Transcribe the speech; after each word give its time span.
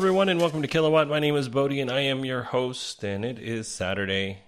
Everyone, 0.00 0.30
and 0.30 0.40
welcome 0.40 0.62
to 0.62 0.66
Kilowatt. 0.66 1.10
My 1.10 1.18
name 1.18 1.36
is 1.36 1.50
Bodie, 1.50 1.82
and 1.82 1.90
I 1.90 2.00
am 2.00 2.24
your 2.24 2.42
host. 2.42 3.04
And 3.04 3.22
it 3.22 3.38
is 3.38 3.68
Saturday. 3.68 4.38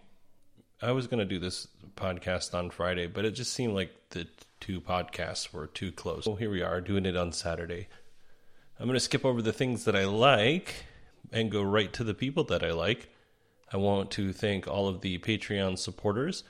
I 0.81 0.93
was 0.93 1.07
going 1.07 1.19
to 1.19 1.27
do 1.27 1.39
this 1.39 1.69
podcast 1.95 2.55
on 2.55 2.71
Friday, 2.71 3.07
but 3.07 3.27
it 3.27 3.33
just 3.33 3.53
seemed 3.53 3.75
like 3.75 3.91
the 4.09 4.27
two 4.61 4.81
podcasts 4.81 5.53
were 5.53 5.67
too 5.67 5.93
close. 5.93 6.25
So 6.25 6.37
here 6.37 6.51
we 6.51 6.63
are 6.63 6.81
doing 6.81 7.05
it 7.05 7.19
on 7.19 7.33
Saturday. 7.33 7.89
I'm 8.81 8.87
going 8.87 8.95
to 8.95 9.01
skip 9.01 9.27
over 9.27 9.43
the 9.43 9.53
things 9.53 9.85
that 9.85 9.95
I 9.95 10.07
like 10.07 10.87
and 11.31 11.51
go 11.51 11.63
right 11.63 11.93
to 11.93 12.03
the 12.03 12.15
people 12.15 12.45
that 12.45 12.65
I 12.65 12.73
like. 12.73 13.11
I 13.71 13.77
want 13.77 14.11
to 14.13 14.33
thank 14.33 14.67
all 14.67 14.89
of 14.89 15.03
the 15.03 15.19
Patreon 15.19 15.77
supporters, 15.77 16.45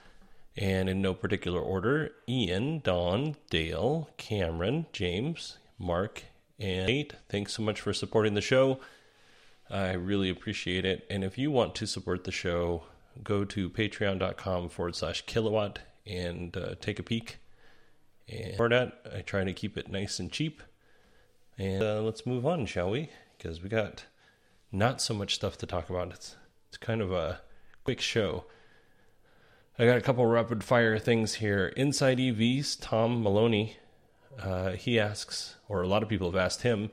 and 0.56 0.88
in 0.88 1.02
no 1.02 1.12
particular 1.12 1.60
order 1.60 2.12
Ian, 2.28 2.78
Don, 2.78 3.34
Dale, 3.50 4.10
Cameron, 4.16 4.86
James, 4.92 5.58
Mark, 5.76 6.22
and 6.62 6.86
Nate. 6.86 7.14
Thanks 7.28 7.52
so 7.54 7.62
much 7.62 7.80
for 7.80 7.92
supporting 7.92 8.34
the 8.34 8.40
show. 8.40 8.78
I 9.68 9.92
really 9.92 10.30
appreciate 10.30 10.84
it. 10.84 11.06
And 11.10 11.24
if 11.24 11.36
you 11.36 11.50
want 11.50 11.74
to 11.76 11.86
support 11.86 12.24
the 12.24 12.32
show, 12.32 12.84
go 13.24 13.44
to 13.44 13.68
patreon.com 13.68 14.68
forward 14.68 14.96
slash 14.96 15.22
kilowatt 15.26 15.80
and 16.06 16.56
uh, 16.56 16.74
take 16.80 16.98
a 16.98 17.02
peek. 17.02 17.38
And 18.28 18.54
for 18.56 18.68
that, 18.68 19.04
I 19.14 19.20
try 19.20 19.44
to 19.44 19.52
keep 19.52 19.76
it 19.76 19.90
nice 19.90 20.18
and 20.18 20.30
cheap. 20.30 20.62
And 21.58 21.82
uh, 21.82 22.00
let's 22.02 22.26
move 22.26 22.46
on, 22.46 22.66
shall 22.66 22.90
we? 22.90 23.10
Because 23.36 23.62
we 23.62 23.68
got 23.68 24.04
not 24.70 25.00
so 25.00 25.14
much 25.14 25.34
stuff 25.34 25.58
to 25.58 25.66
talk 25.66 25.90
about. 25.90 26.12
It's, 26.12 26.36
it's 26.68 26.78
kind 26.78 27.00
of 27.00 27.12
a 27.12 27.40
quick 27.84 28.00
show. 28.00 28.44
I 29.78 29.86
got 29.86 29.98
a 29.98 30.02
couple 30.02 30.24
rapid 30.26 30.62
fire 30.62 30.98
things 30.98 31.34
here. 31.34 31.68
Inside 31.76 32.18
EVs, 32.18 32.78
Tom 32.80 33.24
Moloughney 33.24 33.76
uh, 34.40 34.70
he 34.72 34.98
asks, 34.98 35.56
or 35.68 35.82
a 35.82 35.88
lot 35.88 36.02
of 36.02 36.08
people 36.08 36.30
have 36.30 36.40
asked 36.40 36.62
him, 36.62 36.90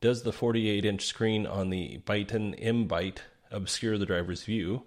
does 0.00 0.22
the 0.22 0.32
48 0.32 0.84
inch 0.84 1.04
screen 1.04 1.46
on 1.46 1.70
the 1.70 1.98
Byton 2.06 2.54
M 2.58 2.88
Byte 2.88 3.18
obscure 3.50 3.98
the 3.98 4.06
driver's 4.06 4.44
view? 4.44 4.82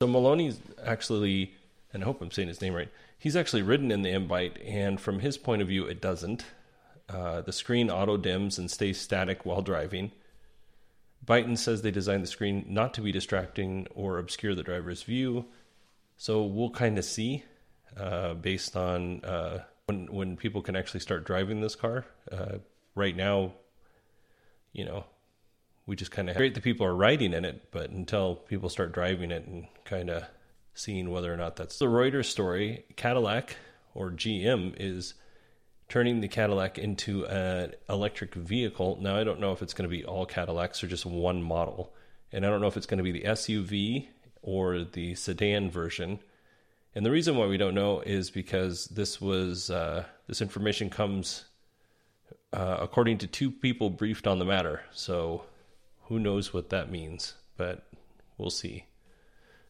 So 0.00 0.08
Moloughney's 0.08 0.60
actually, 0.84 1.54
and 1.92 2.02
I 2.02 2.06
hope 2.06 2.20
I'm 2.20 2.30
saying 2.30 2.48
his 2.48 2.60
name 2.60 2.74
right, 2.74 2.90
he's 3.18 3.36
actually 3.36 3.62
ridden 3.62 3.90
in 3.90 4.02
the 4.02 4.10
M 4.10 4.28
Byte, 4.28 4.56
and 4.66 5.00
from 5.00 5.20
his 5.20 5.38
point 5.38 5.62
of 5.62 5.68
view, 5.68 5.86
it 5.86 6.00
doesn't. 6.00 6.44
Uh, 7.08 7.40
the 7.40 7.52
screen 7.52 7.90
auto 7.90 8.16
dims 8.16 8.58
and 8.58 8.70
stays 8.70 9.00
static 9.00 9.46
while 9.46 9.62
driving. 9.62 10.12
Byton 11.24 11.58
says 11.58 11.82
they 11.82 11.90
designed 11.90 12.22
the 12.22 12.28
screen 12.28 12.64
not 12.68 12.94
to 12.94 13.00
be 13.00 13.12
distracting 13.12 13.86
or 13.94 14.18
obscure 14.18 14.54
the 14.54 14.62
driver's 14.62 15.02
view. 15.02 15.46
So 16.16 16.42
we'll 16.42 16.70
kind 16.70 16.98
of 16.98 17.04
see 17.04 17.44
uh, 17.96 18.34
based 18.34 18.76
on 18.76 19.24
uh, 19.24 19.64
when 19.88 20.06
when 20.06 20.36
people 20.36 20.62
can 20.62 20.76
actually 20.76 21.00
start 21.00 21.24
driving 21.24 21.60
this 21.60 21.74
car. 21.74 22.04
Uh, 22.30 22.58
right 22.94 23.16
now, 23.16 23.52
you 24.72 24.84
know, 24.84 25.04
we 25.86 25.96
just 25.96 26.10
kind 26.10 26.28
of 26.28 26.36
great 26.36 26.54
that 26.54 26.62
people 26.62 26.86
are 26.86 26.94
riding 26.94 27.32
in 27.32 27.44
it, 27.44 27.70
but 27.70 27.90
until 27.90 28.36
people 28.36 28.68
start 28.68 28.92
driving 28.92 29.30
it 29.30 29.46
and 29.46 29.66
kind 29.84 30.10
of 30.10 30.24
seeing 30.74 31.10
whether 31.10 31.32
or 31.32 31.36
not 31.36 31.56
that's 31.56 31.78
the 31.78 31.86
Reuters 31.86 32.26
story, 32.26 32.84
Cadillac 32.96 33.56
or 33.94 34.10
GM 34.10 34.74
is 34.78 35.14
turning 35.88 36.20
the 36.20 36.28
Cadillac 36.28 36.78
into 36.78 37.26
an 37.26 37.72
electric 37.88 38.34
vehicle. 38.34 38.98
Now 39.00 39.16
I 39.16 39.24
don't 39.24 39.40
know 39.40 39.52
if 39.52 39.62
it's 39.62 39.72
going 39.72 39.88
to 39.88 39.96
be 39.96 40.04
all 40.04 40.26
Cadillacs 40.26 40.84
or 40.84 40.86
just 40.86 41.06
one 41.06 41.42
model, 41.42 41.94
and 42.30 42.44
I 42.44 42.50
don't 42.50 42.60
know 42.60 42.68
if 42.68 42.76
it's 42.76 42.86
going 42.86 42.98
to 42.98 43.04
be 43.04 43.12
the 43.12 43.24
SUV 43.24 44.08
or 44.42 44.84
the 44.84 45.14
sedan 45.14 45.70
version. 45.70 46.20
And 46.94 47.04
the 47.04 47.10
reason 47.10 47.36
why 47.36 47.46
we 47.46 47.58
don't 47.58 47.74
know 47.74 48.00
is 48.00 48.30
because 48.30 48.86
this 48.86 49.20
was 49.20 49.70
uh, 49.70 50.04
this 50.26 50.40
information 50.40 50.90
comes 50.90 51.44
uh, 52.52 52.78
according 52.80 53.18
to 53.18 53.26
two 53.26 53.50
people 53.50 53.90
briefed 53.90 54.26
on 54.26 54.38
the 54.38 54.44
matter. 54.44 54.82
So 54.92 55.44
who 56.04 56.18
knows 56.18 56.52
what 56.52 56.70
that 56.70 56.90
means? 56.90 57.34
But 57.56 57.86
we'll 58.36 58.50
see. 58.50 58.86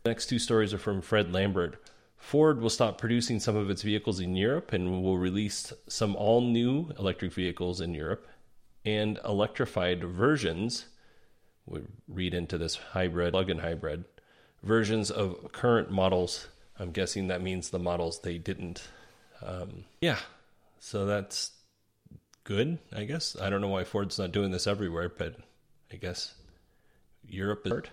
Next 0.04 0.26
two 0.26 0.38
stories 0.38 0.72
are 0.72 0.78
from 0.78 1.02
Fred 1.02 1.32
Lambert. 1.32 1.82
Ford 2.16 2.60
will 2.60 2.70
stop 2.70 2.98
producing 2.98 3.40
some 3.40 3.56
of 3.56 3.70
its 3.70 3.82
vehicles 3.82 4.20
in 4.20 4.34
Europe 4.34 4.72
and 4.72 5.02
will 5.02 5.18
release 5.18 5.72
some 5.88 6.16
all 6.16 6.40
new 6.40 6.92
electric 6.98 7.32
vehicles 7.32 7.80
in 7.80 7.94
Europe 7.94 8.26
and 8.84 9.18
electrified 9.24 10.02
versions. 10.02 10.86
We 11.66 11.82
read 12.08 12.34
into 12.34 12.58
this 12.58 12.76
hybrid, 12.76 13.32
plug 13.32 13.50
in 13.50 13.58
hybrid 13.58 14.04
versions 14.62 15.10
of 15.10 15.52
current 15.52 15.90
models 15.90 16.48
I'm 16.78 16.92
guessing 16.92 17.28
that 17.28 17.42
means 17.42 17.70
the 17.70 17.78
models 17.78 18.20
they 18.20 18.38
didn't. 18.38 18.82
Um, 19.42 19.84
yeah, 20.00 20.18
so 20.78 21.06
that's 21.06 21.52
good, 22.44 22.78
I 22.94 23.04
guess. 23.04 23.36
I 23.40 23.50
don't 23.50 23.60
know 23.60 23.68
why 23.68 23.84
Ford's 23.84 24.18
not 24.18 24.32
doing 24.32 24.50
this 24.50 24.66
everywhere, 24.66 25.08
but 25.08 25.36
I 25.92 25.96
guess 25.96 26.34
Europe 27.26 27.62
is 27.66 27.72
hurt. 27.72 27.90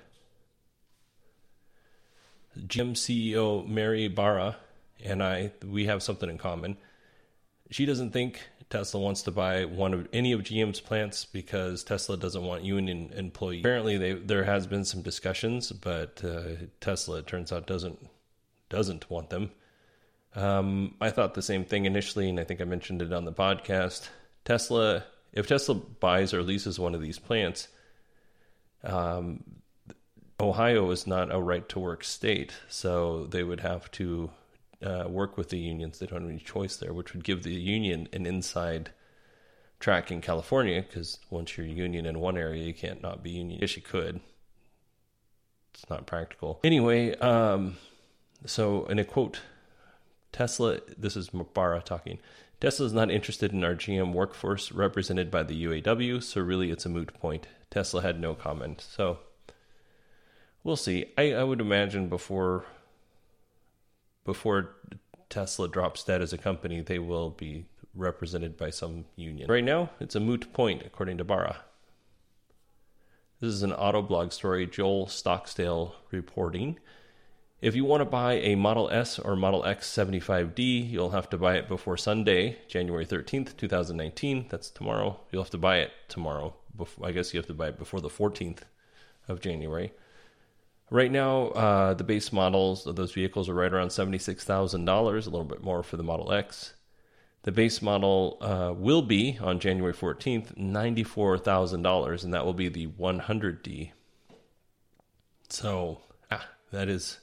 GM 2.57 2.93
CEO 2.93 3.67
Mary 3.67 4.07
Barra 4.07 4.55
and 5.03 5.21
I, 5.21 5.51
we 5.65 5.85
have 5.85 6.01
something 6.01 6.29
in 6.29 6.37
common. 6.37 6.77
She 7.69 7.85
doesn't 7.85 8.11
think 8.11 8.41
Tesla 8.69 9.01
wants 9.01 9.23
to 9.23 9.31
buy 9.31 9.65
one 9.65 9.93
of 9.93 10.07
any 10.13 10.31
of 10.31 10.41
GM's 10.41 10.79
plants 10.79 11.25
because 11.25 11.83
Tesla 11.83 12.17
doesn't 12.17 12.43
want 12.43 12.63
union 12.63 13.11
employees. 13.15 13.61
Apparently, 13.61 13.97
they, 13.97 14.13
there 14.13 14.43
has 14.43 14.67
been 14.67 14.85
some 14.85 15.01
discussions, 15.01 15.71
but 15.71 16.23
uh, 16.23 16.65
Tesla, 16.79 17.19
it 17.19 17.27
turns 17.27 17.51
out, 17.51 17.67
doesn't 17.67 18.07
doesn't 18.69 19.09
want 19.09 19.29
them. 19.29 19.51
Um, 20.35 20.95
I 20.99 21.11
thought 21.11 21.33
the 21.33 21.41
same 21.41 21.63
thing 21.63 21.85
initially, 21.85 22.29
and 22.29 22.39
I 22.39 22.43
think 22.43 22.61
I 22.61 22.65
mentioned 22.65 23.01
it 23.01 23.13
on 23.13 23.25
the 23.25 23.31
podcast. 23.31 24.09
Tesla, 24.43 25.03
if 25.31 25.47
Tesla 25.47 25.75
buys 25.75 26.33
or 26.33 26.43
leases 26.43 26.77
one 26.77 26.93
of 26.93 27.01
these 27.01 27.19
plants, 27.19 27.67
um, 28.83 29.43
Ohio 30.39 30.91
is 30.91 31.07
not 31.07 31.33
a 31.33 31.39
right 31.39 31.67
to 31.69 31.79
work 31.79 32.03
state, 32.03 32.53
so 32.67 33.25
they 33.27 33.43
would 33.43 33.61
have 33.61 33.89
to 33.91 34.29
uh, 34.83 35.05
work 35.07 35.37
with 35.37 35.49
the 35.49 35.57
unions. 35.57 35.99
They 35.99 36.05
don't 36.05 36.21
have 36.21 36.29
any 36.29 36.39
choice 36.39 36.75
there, 36.75 36.93
which 36.93 37.13
would 37.13 37.23
give 37.23 37.43
the 37.43 37.53
union 37.53 38.09
an 38.11 38.25
inside 38.25 38.91
track 39.79 40.11
in 40.11 40.21
California 40.21 40.81
because 40.81 41.19
once 41.29 41.57
you're 41.57 41.65
union 41.65 42.05
in 42.05 42.19
one 42.19 42.37
area, 42.37 42.63
you 42.63 42.73
can't 42.73 43.01
not 43.01 43.23
be 43.23 43.31
union. 43.31 43.59
Yes, 43.61 43.75
you 43.75 43.81
could. 43.81 44.19
It's 45.73 45.89
not 45.89 46.05
practical. 46.05 46.59
Anyway, 46.63 47.15
um, 47.17 47.77
so, 48.45 48.85
in 48.85 48.99
a 48.99 49.05
quote, 49.05 49.41
Tesla, 50.31 50.79
this 50.97 51.15
is 51.15 51.29
Mubara 51.29 51.83
talking. 51.83 52.19
Tesla 52.59 52.85
is 52.85 52.93
not 52.93 53.11
interested 53.11 53.51
in 53.51 53.63
our 53.63 53.75
GM 53.75 54.13
workforce 54.13 54.71
represented 54.71 55.29
by 55.29 55.43
the 55.43 55.65
UAW, 55.65 56.23
so 56.23 56.41
really 56.41 56.71
it's 56.71 56.85
a 56.85 56.89
moot 56.89 57.13
point. 57.13 57.47
Tesla 57.69 58.01
had 58.01 58.19
no 58.19 58.33
comment. 58.33 58.81
So, 58.81 59.19
we'll 60.63 60.75
see. 60.75 61.05
I, 61.17 61.33
I 61.33 61.43
would 61.43 61.61
imagine 61.61 62.09
before 62.09 62.65
before 64.25 64.75
Tesla 65.29 65.67
drops 65.67 66.03
dead 66.03 66.21
as 66.21 66.33
a 66.33 66.37
company, 66.37 66.81
they 66.81 66.99
will 66.99 67.29
be 67.29 67.65
represented 67.93 68.57
by 68.57 68.71
some 68.71 69.05
union. 69.15 69.49
Right 69.49 69.63
now, 69.63 69.91
it's 69.99 70.15
a 70.15 70.19
moot 70.19 70.51
point, 70.51 70.83
according 70.85 71.17
to 71.19 71.23
Barra. 71.23 71.57
This 73.39 73.53
is 73.53 73.63
an 73.63 73.71
Autoblog 73.71 74.33
story, 74.33 74.65
Joel 74.65 75.05
Stocksdale 75.05 75.93
reporting. 76.11 76.79
If 77.65 77.75
you 77.75 77.83
want 77.83 78.01
to 78.01 78.05
buy 78.05 78.33
a 78.33 78.53
Model 78.53 78.91
S 78.91 79.17
or 79.17 79.35
Model 79.35 79.65
X 79.65 79.89
75D, 79.89 80.87
you'll 80.87 81.09
have 81.09 81.31
to 81.31 81.37
buy 81.39 81.55
it 81.55 81.67
before 81.67 81.97
Sunday, 81.97 82.59
January 82.67 83.07
13th, 83.07 83.57
2019. 83.57 84.45
That's 84.49 84.69
tomorrow. 84.69 85.19
You'll 85.31 85.41
have 85.41 85.49
to 85.49 85.57
buy 85.57 85.79
it 85.79 85.91
tomorrow. 86.07 86.53
I 87.03 87.11
guess 87.11 87.33
you 87.33 87.39
have 87.39 87.47
to 87.47 87.55
buy 87.55 87.69
it 87.69 87.79
before 87.79 88.01
the 88.01 88.07
14th 88.07 88.59
of 89.27 89.41
January. 89.41 89.93
Right 90.91 91.11
now, 91.11 91.47
uh, 91.47 91.95
the 91.95 92.03
base 92.03 92.31
models 92.31 92.85
of 92.85 92.97
those 92.97 93.13
vehicles 93.13 93.49
are 93.49 93.55
right 93.55 93.73
around 93.73 93.87
$76,000, 93.87 94.87
a 94.87 95.29
little 95.31 95.43
bit 95.43 95.63
more 95.63 95.81
for 95.81 95.97
the 95.97 96.03
Model 96.03 96.31
X. 96.31 96.75
The 97.41 97.51
base 97.51 97.81
model 97.81 98.37
uh, 98.41 98.75
will 98.77 99.01
be 99.01 99.39
on 99.41 99.59
January 99.59 99.95
14th, 99.95 100.55
$94,000, 100.55 102.23
and 102.23 102.31
that 102.31 102.45
will 102.45 102.53
be 102.53 102.69
the 102.69 102.85
100D. 102.85 103.89
So, 105.49 106.01
ah, 106.29 106.47
that 106.71 106.89
is 106.89 107.21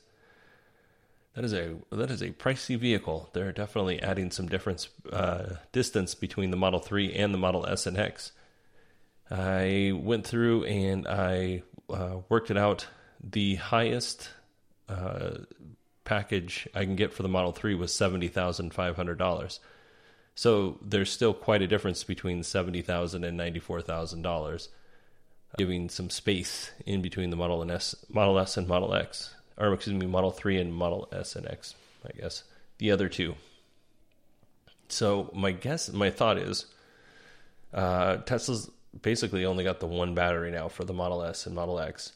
that 1.34 1.44
is 1.44 1.52
a 1.54 1.76
that 1.90 2.10
is 2.10 2.22
a 2.22 2.30
pricey 2.30 2.78
vehicle. 2.78 3.30
They're 3.32 3.52
definitely 3.52 4.02
adding 4.02 4.30
some 4.30 4.48
difference 4.48 4.88
uh, 5.10 5.56
distance 5.72 6.14
between 6.14 6.50
the 6.50 6.56
Model 6.56 6.80
3 6.80 7.12
and 7.14 7.32
the 7.32 7.38
Model 7.38 7.66
S 7.66 7.86
and 7.86 7.96
X. 7.96 8.32
I 9.30 9.92
went 9.94 10.26
through 10.26 10.64
and 10.64 11.08
I 11.08 11.62
uh, 11.88 12.18
worked 12.28 12.50
it 12.50 12.58
out. 12.58 12.86
The 13.22 13.54
highest 13.54 14.28
uh, 14.88 15.38
package 16.04 16.68
I 16.74 16.84
can 16.84 16.96
get 16.96 17.14
for 17.14 17.22
the 17.22 17.28
Model 17.28 17.52
3 17.52 17.76
was 17.76 17.94
seventy 17.94 18.28
thousand 18.28 18.74
five 18.74 18.96
hundred 18.96 19.18
dollars. 19.18 19.60
So 20.34 20.78
there's 20.82 21.10
still 21.10 21.34
quite 21.34 21.62
a 21.62 21.66
difference 21.66 22.04
between 22.04 22.42
seventy 22.42 22.82
thousand 22.82 23.24
and 23.24 23.36
ninety 23.38 23.60
four 23.60 23.80
thousand 23.80 24.20
dollars, 24.20 24.68
giving 25.56 25.88
some 25.88 26.10
space 26.10 26.72
in 26.84 27.00
between 27.00 27.30
the 27.30 27.36
Model 27.36 27.70
S, 27.70 27.94
Model 28.10 28.38
S 28.38 28.58
and 28.58 28.68
Model 28.68 28.94
X, 28.94 29.34
or 29.62 29.72
excuse 29.72 29.98
me, 29.98 30.06
Model 30.06 30.30
Three 30.30 30.58
and 30.58 30.74
Model 30.74 31.08
S 31.12 31.36
and 31.36 31.46
X. 31.46 31.74
I 32.04 32.10
guess 32.20 32.44
the 32.78 32.90
other 32.90 33.08
two. 33.08 33.36
So 34.88 35.30
my 35.32 35.52
guess, 35.52 35.90
my 35.92 36.10
thought 36.10 36.36
is, 36.36 36.66
uh, 37.72 38.16
Tesla's 38.18 38.70
basically 39.00 39.44
only 39.46 39.64
got 39.64 39.80
the 39.80 39.86
one 39.86 40.14
battery 40.14 40.50
now 40.50 40.68
for 40.68 40.84
the 40.84 40.92
Model 40.92 41.22
S 41.22 41.46
and 41.46 41.54
Model 41.54 41.78
X. 41.78 42.12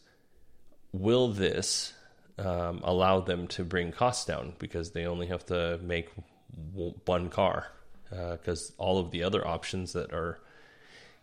Will 0.93 1.29
this 1.29 1.95
um, 2.39 2.81
allow 2.83 3.21
them 3.21 3.47
to 3.49 3.65
bring 3.65 3.93
costs 3.93 4.25
down 4.25 4.55
because 4.59 4.91
they 4.91 5.07
only 5.07 5.29
have 5.29 5.47
to 5.47 5.79
make 5.83 6.11
one 7.05 7.31
car 7.31 7.69
because 8.11 8.71
uh, 8.71 8.83
all 8.83 8.99
of 8.99 9.11
the 9.11 9.23
other 9.23 9.47
options 9.47 9.93
that 9.93 10.13
are 10.13 10.39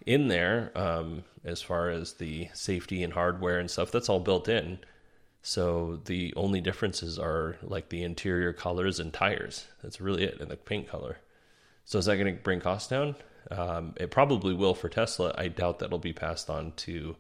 in 0.05 0.27
there, 0.27 0.71
um, 0.75 1.23
as 1.45 1.61
far 1.61 1.89
as 1.89 2.13
the 2.13 2.49
safety 2.53 3.03
and 3.03 3.13
hardware 3.13 3.59
and 3.59 3.69
stuff, 3.69 3.91
that's 3.91 4.09
all 4.09 4.19
built 4.19 4.47
in. 4.47 4.79
So 5.44 6.00
the 6.06 6.34
only 6.36 6.62
differences 6.62 7.19
are 7.19 7.57
like 7.62 7.90
the 7.90 8.04
interior 8.04 8.54
colors 8.54 9.00
and 9.00 9.13
tires. 9.13 9.68
That's 9.84 10.01
really 10.01 10.24
it, 10.24 10.42
and 10.42 10.50
the 10.50 10.57
paint 10.57 10.88
color. 10.88 11.18
So 11.86 12.00
is 12.00 12.06
that 12.06 12.18
going 12.18 12.36
to 12.36 12.42
bring 12.42 12.62
costs 12.62 12.90
down? 12.90 13.16
Um, 13.51 13.94
it 13.98 14.10
probably 14.10 14.56
will 14.56 14.74
for 14.74 14.90
Tesla. 14.90 15.36
I 15.38 15.50
doubt 15.50 15.80
that'll 15.80 16.00
be 16.00 16.13
passed 16.13 16.50
on 16.50 16.72
to 16.78 17.16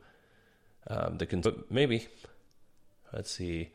um, 0.87 1.17
the 1.17 1.25
cons- 1.25 1.63
maybe. 1.69 2.07
Let's 3.11 3.29
see. 3.29 3.69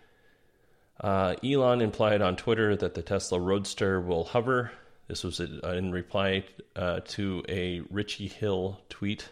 Uh, 0.99 1.37
Elon 1.45 1.81
implied 1.81 2.23
on 2.23 2.35
Twitter 2.35 2.75
that 2.75 2.95
the 2.95 3.03
Tesla 3.03 3.39
Roadster 3.39 4.00
will 4.00 4.25
hover 4.25 4.73
this 5.09 5.25
was 5.25 5.41
in 5.41 5.91
reply 5.91 6.45
uh, 6.77 7.00
to 7.06 7.43
a 7.49 7.81
Richie 7.91 8.29
Hill 8.29 8.79
tweet, 8.91 9.31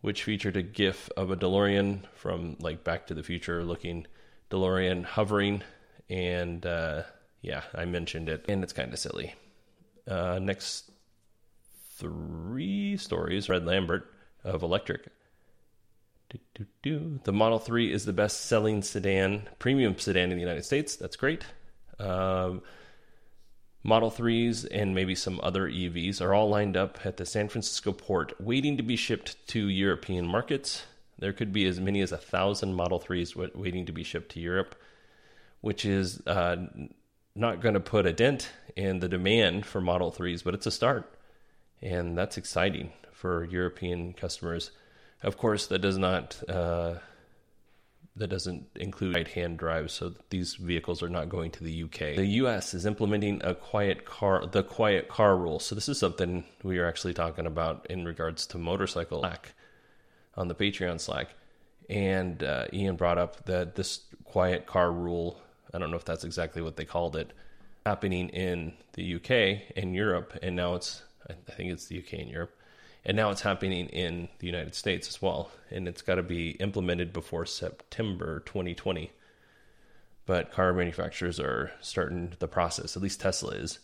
which 0.00 0.24
featured 0.24 0.56
a 0.56 0.62
GIF 0.62 1.10
of 1.16 1.30
a 1.30 1.36
DeLorean 1.36 2.02
from 2.14 2.56
like 2.60 2.84
Back 2.84 3.06
to 3.08 3.14
the 3.14 3.22
Future 3.22 3.64
looking 3.64 4.06
DeLorean 4.50 5.04
hovering. 5.04 5.62
And 6.08 6.64
uh, 6.64 7.02
yeah, 7.42 7.62
I 7.74 7.84
mentioned 7.84 8.28
it, 8.28 8.44
and 8.48 8.62
it's 8.62 8.72
kind 8.72 8.92
of 8.92 8.98
silly. 8.98 9.34
Uh, 10.08 10.38
next 10.40 10.90
three 11.96 12.96
stories 12.96 13.46
Fred 13.46 13.66
Lambert 13.66 14.12
of 14.44 14.62
Electrek. 14.62 15.06
Do, 16.28 16.38
do, 16.54 16.66
do. 16.82 17.20
The 17.24 17.32
Model 17.32 17.58
3 17.58 17.92
is 17.92 18.04
the 18.04 18.12
best 18.12 18.46
selling 18.46 18.82
sedan, 18.82 19.48
premium 19.58 19.96
sedan 19.98 20.30
in 20.32 20.36
the 20.36 20.42
United 20.42 20.64
States. 20.64 20.96
That's 20.96 21.16
great. 21.16 21.44
Um, 21.98 22.62
Model 23.86 24.10
3s 24.10 24.66
and 24.72 24.96
maybe 24.96 25.14
some 25.14 25.38
other 25.44 25.68
EVs 25.70 26.20
are 26.20 26.34
all 26.34 26.48
lined 26.48 26.76
up 26.76 26.98
at 27.06 27.18
the 27.18 27.24
San 27.24 27.48
Francisco 27.48 27.92
port 27.92 28.32
waiting 28.40 28.76
to 28.76 28.82
be 28.82 28.96
shipped 28.96 29.36
to 29.46 29.68
European 29.68 30.26
markets. 30.26 30.82
There 31.20 31.32
could 31.32 31.52
be 31.52 31.66
as 31.66 31.78
many 31.78 32.00
as 32.00 32.10
a 32.10 32.16
thousand 32.16 32.74
Model 32.74 32.98
3s 32.98 33.54
waiting 33.54 33.86
to 33.86 33.92
be 33.92 34.02
shipped 34.02 34.32
to 34.32 34.40
Europe, 34.40 34.74
which 35.60 35.84
is 35.84 36.20
uh, 36.26 36.56
not 37.36 37.60
going 37.60 37.74
to 37.74 37.80
put 37.80 38.06
a 38.06 38.12
dent 38.12 38.50
in 38.74 38.98
the 38.98 39.08
demand 39.08 39.64
for 39.64 39.80
Model 39.80 40.10
3s, 40.10 40.42
but 40.42 40.52
it's 40.52 40.66
a 40.66 40.72
start. 40.72 41.14
And 41.80 42.18
that's 42.18 42.36
exciting 42.36 42.90
for 43.12 43.44
European 43.44 44.14
customers. 44.14 44.72
Of 45.22 45.38
course, 45.38 45.68
that 45.68 45.78
does 45.78 45.96
not. 45.96 46.42
Uh, 46.48 46.94
that 48.16 48.28
doesn't 48.28 48.66
include 48.76 49.14
right 49.14 49.28
hand 49.28 49.58
drives, 49.58 49.92
so 49.92 50.14
these 50.30 50.54
vehicles 50.54 51.02
are 51.02 51.08
not 51.08 51.28
going 51.28 51.50
to 51.50 51.62
the 51.62 51.82
UK. 51.82 52.16
The 52.16 52.26
US 52.42 52.72
is 52.72 52.86
implementing 52.86 53.42
a 53.44 53.54
quiet 53.54 54.06
car, 54.06 54.46
the 54.46 54.62
quiet 54.62 55.08
car 55.08 55.36
rule. 55.36 55.60
So 55.60 55.74
this 55.74 55.88
is 55.88 55.98
something 55.98 56.44
we 56.62 56.78
are 56.78 56.86
actually 56.86 57.12
talking 57.12 57.46
about 57.46 57.86
in 57.90 58.06
regards 58.06 58.46
to 58.48 58.58
motorcycle 58.58 59.20
Slack 59.20 59.52
on 60.34 60.48
the 60.48 60.54
Patreon 60.54 60.98
Slack. 60.98 61.34
And 61.90 62.42
uh, 62.42 62.66
Ian 62.72 62.96
brought 62.96 63.18
up 63.18 63.44
that 63.44 63.74
this 63.74 64.00
quiet 64.24 64.66
car 64.66 64.90
rule, 64.90 65.38
I 65.74 65.78
don't 65.78 65.90
know 65.90 65.96
if 65.96 66.04
that's 66.04 66.24
exactly 66.24 66.62
what 66.62 66.76
they 66.76 66.86
called 66.86 67.16
it, 67.16 67.32
happening 67.84 68.30
in 68.30 68.72
the 68.94 69.14
UK 69.16 69.76
and 69.76 69.94
Europe, 69.94 70.36
and 70.42 70.56
now 70.56 70.74
it's, 70.74 71.02
I 71.28 71.34
think 71.52 71.70
it's 71.70 71.86
the 71.86 71.98
UK 71.98 72.14
and 72.14 72.30
Europe 72.30 72.56
and 73.06 73.16
now 73.16 73.30
it's 73.30 73.42
happening 73.42 73.86
in 73.86 74.28
the 74.40 74.46
United 74.46 74.74
States 74.74 75.06
as 75.08 75.22
well, 75.22 75.52
and 75.70 75.86
it's 75.86 76.02
got 76.02 76.16
to 76.16 76.24
be 76.24 76.50
implemented 76.50 77.12
before 77.12 77.46
September 77.46 78.40
2020. 78.40 79.12
But 80.26 80.50
car 80.50 80.72
manufacturers 80.72 81.38
are 81.38 81.70
starting 81.80 82.32
the 82.40 82.48
process, 82.48 82.96
at 82.96 83.02
least 83.02 83.20
Tesla 83.20 83.52
is. 83.52 83.78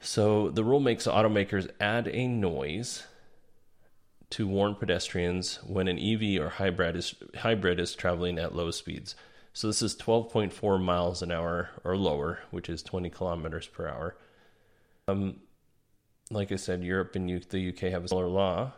So 0.00 0.50
the 0.50 0.64
rule 0.64 0.80
makes 0.80 1.06
automakers 1.06 1.70
add 1.80 2.08
a 2.08 2.26
noise 2.26 3.04
to 4.30 4.48
warn 4.48 4.74
pedestrians 4.74 5.60
when 5.64 5.86
an 5.86 5.98
EV 6.00 6.42
or 6.42 6.48
hybrid 6.48 6.96
is 6.96 7.14
hybrid 7.36 7.78
is 7.78 7.94
traveling 7.94 8.36
at 8.36 8.56
low 8.56 8.72
speeds. 8.72 9.14
So 9.52 9.68
this 9.68 9.80
is 9.80 9.94
12.4 9.94 10.82
miles 10.82 11.22
an 11.22 11.30
hour 11.30 11.70
or 11.84 11.96
lower, 11.96 12.40
which 12.50 12.68
is 12.68 12.82
20 12.82 13.10
kilometers 13.10 13.68
per 13.68 13.86
hour. 13.86 14.16
Um, 15.06 15.36
like 16.32 16.52
I 16.52 16.56
said, 16.56 16.82
Europe 16.82 17.14
and 17.16 17.28
the 17.28 17.68
UK 17.68 17.90
have 17.92 18.04
a 18.04 18.08
similar 18.08 18.28
law. 18.28 18.72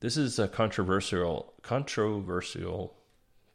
This 0.00 0.16
is 0.16 0.38
a 0.38 0.48
controversial, 0.48 1.54
controversial, 1.62 2.94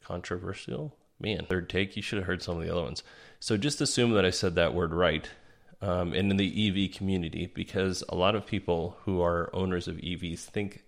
controversial. 0.03 0.95
Man, 1.19 1.45
third 1.47 1.69
take. 1.69 1.95
You 1.95 2.01
should 2.01 2.17
have 2.17 2.27
heard 2.27 2.41
some 2.41 2.57
of 2.57 2.63
the 2.63 2.71
other 2.71 2.81
ones. 2.81 3.03
So 3.39 3.57
just 3.57 3.79
assume 3.79 4.11
that 4.13 4.25
I 4.25 4.31
said 4.31 4.55
that 4.55 4.73
word 4.73 4.93
right. 4.93 5.29
Um, 5.81 6.13
and 6.13 6.31
in 6.31 6.37
the 6.37 6.87
EV 6.87 6.95
community, 6.95 7.51
because 7.53 8.03
a 8.09 8.15
lot 8.15 8.35
of 8.35 8.45
people 8.45 8.97
who 9.03 9.21
are 9.21 9.49
owners 9.53 9.87
of 9.87 9.97
EVs 9.97 10.39
think 10.39 10.83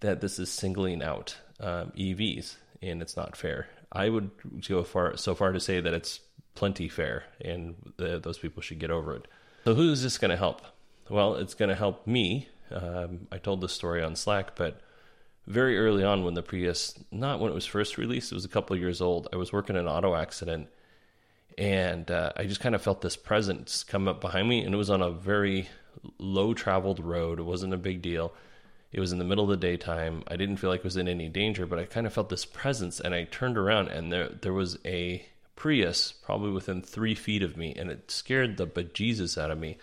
that 0.00 0.20
this 0.20 0.38
is 0.38 0.50
singling 0.50 1.02
out 1.02 1.36
um, 1.60 1.92
EVs, 1.96 2.56
and 2.82 3.02
it's 3.02 3.16
not 3.16 3.36
fair. 3.36 3.68
I 3.92 4.08
would 4.08 4.30
go 4.66 4.84
far 4.84 5.16
so 5.16 5.34
far 5.34 5.52
to 5.52 5.60
say 5.60 5.80
that 5.80 5.94
it's 5.94 6.20
plenty 6.54 6.88
fair, 6.88 7.24
and 7.42 7.92
the, 7.96 8.18
those 8.18 8.38
people 8.38 8.62
should 8.62 8.78
get 8.78 8.90
over 8.90 9.14
it. 9.16 9.28
So 9.64 9.74
who 9.74 9.90
is 9.90 10.02
this 10.02 10.18
going 10.18 10.30
to 10.30 10.36
help? 10.36 10.62
Well, 11.08 11.36
it's 11.36 11.54
going 11.54 11.68
to 11.68 11.74
help 11.74 12.06
me. 12.06 12.48
Um, 12.70 13.28
I 13.30 13.38
told 13.38 13.60
this 13.60 13.72
story 13.72 14.02
on 14.02 14.16
Slack, 14.16 14.56
but 14.56 14.80
very 15.46 15.78
early 15.78 16.02
on 16.02 16.24
when 16.24 16.34
the 16.34 16.42
Prius, 16.42 16.94
not 17.12 17.38
when 17.38 17.52
it 17.52 17.54
was 17.54 17.66
first 17.66 17.96
released, 17.96 18.32
it 18.32 18.34
was 18.34 18.44
a 18.44 18.48
couple 18.48 18.76
years 18.76 19.00
old. 19.00 19.28
I 19.32 19.36
was 19.36 19.52
working 19.52 19.76
an 19.76 19.86
auto 19.86 20.16
accident, 20.16 20.68
and 21.56 22.10
uh, 22.10 22.32
I 22.36 22.44
just 22.44 22.60
kind 22.60 22.74
of 22.74 22.82
felt 22.82 23.02
this 23.02 23.16
presence 23.16 23.84
come 23.84 24.08
up 24.08 24.20
behind 24.20 24.48
me, 24.48 24.64
and 24.64 24.74
it 24.74 24.78
was 24.78 24.90
on 24.90 25.00
a 25.00 25.10
very 25.10 25.68
low 26.18 26.54
traveled 26.54 26.98
road. 26.98 27.38
It 27.38 27.44
wasn't 27.44 27.74
a 27.74 27.78
big 27.78 28.02
deal. 28.02 28.32
It 28.90 28.98
was 28.98 29.12
in 29.12 29.18
the 29.18 29.24
middle 29.24 29.44
of 29.44 29.50
the 29.50 29.56
daytime. 29.56 30.24
I 30.26 30.36
didn't 30.36 30.56
feel 30.56 30.70
like 30.70 30.80
I 30.80 30.84
was 30.84 30.96
in 30.96 31.06
any 31.06 31.28
danger, 31.28 31.66
but 31.66 31.78
I 31.78 31.84
kind 31.84 32.06
of 32.06 32.12
felt 32.12 32.30
this 32.30 32.44
presence, 32.44 32.98
and 32.98 33.14
I 33.14 33.24
turned 33.24 33.56
around, 33.56 33.88
and 33.88 34.12
there 34.12 34.28
there 34.28 34.52
was 34.52 34.78
a 34.84 35.24
Prius 35.54 36.12
probably 36.12 36.50
within 36.50 36.82
three 36.82 37.14
feet 37.14 37.44
of 37.44 37.56
me, 37.56 37.74
and 37.76 37.90
it 37.90 38.10
scared 38.10 38.56
the 38.56 38.66
bejesus 38.66 39.40
out 39.40 39.52
of 39.52 39.58
me 39.58 39.78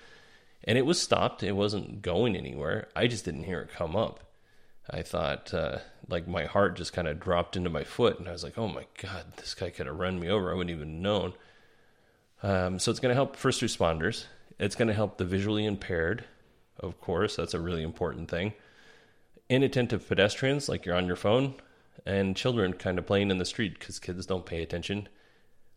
and 0.63 0.77
it 0.77 0.85
was 0.85 1.01
stopped. 1.01 1.43
It 1.43 1.53
wasn't 1.53 2.01
going 2.01 2.35
anywhere. 2.35 2.87
I 2.95 3.07
just 3.07 3.25
didn't 3.25 3.43
hear 3.43 3.61
it 3.61 3.71
come 3.71 3.95
up. 3.95 4.19
I 4.89 5.01
thought, 5.01 5.53
uh, 5.53 5.77
like, 6.09 6.27
my 6.27 6.45
heart 6.45 6.75
just 6.75 6.93
kind 6.93 7.07
of 7.07 7.19
dropped 7.19 7.55
into 7.55 7.69
my 7.69 7.83
foot, 7.83 8.19
and 8.19 8.27
I 8.27 8.33
was 8.33 8.43
like, 8.43 8.57
oh 8.57 8.67
my 8.67 8.85
God, 9.01 9.25
this 9.37 9.53
guy 9.53 9.69
could 9.69 9.87
have 9.87 9.97
run 9.97 10.19
me 10.19 10.29
over. 10.29 10.51
I 10.51 10.55
wouldn't 10.55 10.75
even 10.75 10.93
have 10.93 11.01
known. 11.01 11.33
Um, 12.41 12.79
so 12.79 12.91
it's 12.91 12.99
going 12.99 13.11
to 13.11 13.15
help 13.15 13.37
first 13.37 13.61
responders. 13.61 14.25
It's 14.59 14.75
going 14.75 14.89
to 14.89 14.93
help 14.93 15.17
the 15.17 15.25
visually 15.25 15.65
impaired, 15.65 16.25
of 16.79 16.99
course. 16.99 17.37
That's 17.37 17.53
a 17.53 17.59
really 17.59 17.83
important 17.83 18.29
thing. 18.29 18.53
Inattentive 19.49 20.07
pedestrians, 20.07 20.67
like 20.67 20.85
you're 20.85 20.95
on 20.95 21.07
your 21.07 21.15
phone, 21.15 21.55
and 22.05 22.35
children 22.35 22.73
kind 22.73 22.99
of 22.99 23.05
playing 23.05 23.31
in 23.31 23.37
the 23.37 23.45
street 23.45 23.79
because 23.79 23.99
kids 23.99 24.25
don't 24.25 24.45
pay 24.45 24.61
attention. 24.61 25.07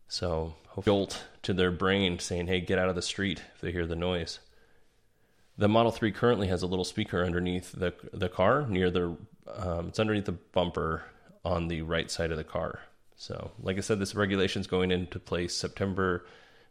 So, 0.09 0.55
jolt 0.83 1.25
to 1.43 1.53
their 1.53 1.71
brain 1.71 2.19
saying, 2.19 2.47
hey, 2.47 2.59
get 2.61 2.79
out 2.79 2.89
of 2.89 2.95
the 2.95 3.01
street 3.01 3.41
if 3.55 3.61
they 3.61 3.71
hear 3.71 3.87
the 3.87 3.95
noise. 3.95 4.39
The 5.57 5.67
Model 5.67 5.91
3 5.91 6.11
currently 6.11 6.47
has 6.47 6.61
a 6.61 6.67
little 6.67 6.85
speaker 6.85 7.23
underneath 7.23 7.71
the, 7.71 7.93
the 8.13 8.29
car 8.29 8.65
near 8.67 8.91
the, 8.91 9.17
um, 9.51 9.87
it's 9.87 9.99
underneath 9.99 10.25
the 10.25 10.33
bumper 10.33 11.03
on 11.43 11.67
the 11.67 11.81
right 11.81 12.11
side 12.11 12.31
of 12.31 12.37
the 12.37 12.43
car. 12.43 12.81
So, 13.15 13.51
like 13.59 13.77
I 13.77 13.79
said, 13.79 13.97
this 13.97 14.13
regulation 14.13 14.59
is 14.59 14.67
going 14.67 14.91
into 14.91 15.19
place 15.19 15.55
September 15.55 16.25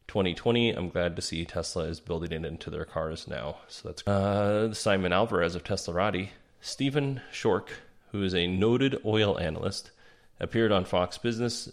2020. 0.09 0.71
I'm 0.71 0.89
glad 0.89 1.17
to 1.17 1.23
see 1.23 1.45
Tesla 1.45 1.85
is 1.85 1.99
building 1.99 2.31
it 2.31 2.45
into 2.47 2.71
their 2.71 2.85
cars 2.85 3.27
now. 3.27 3.57
So 3.69 3.89
that's 3.89 4.07
uh, 4.07 4.73
Simon 4.73 5.13
Alvarez 5.13 5.57
of 5.57 5.65
Teslarati. 5.65 6.29
Stephen 6.61 7.21
Schork, 7.33 7.69
who 8.13 8.23
is 8.23 8.35
a 8.35 8.47
noted 8.47 9.01
oil 9.05 9.39
analyst, 9.39 9.91
appeared 10.39 10.73
on 10.73 10.85
Fox 10.85 11.19
Business, 11.19 11.71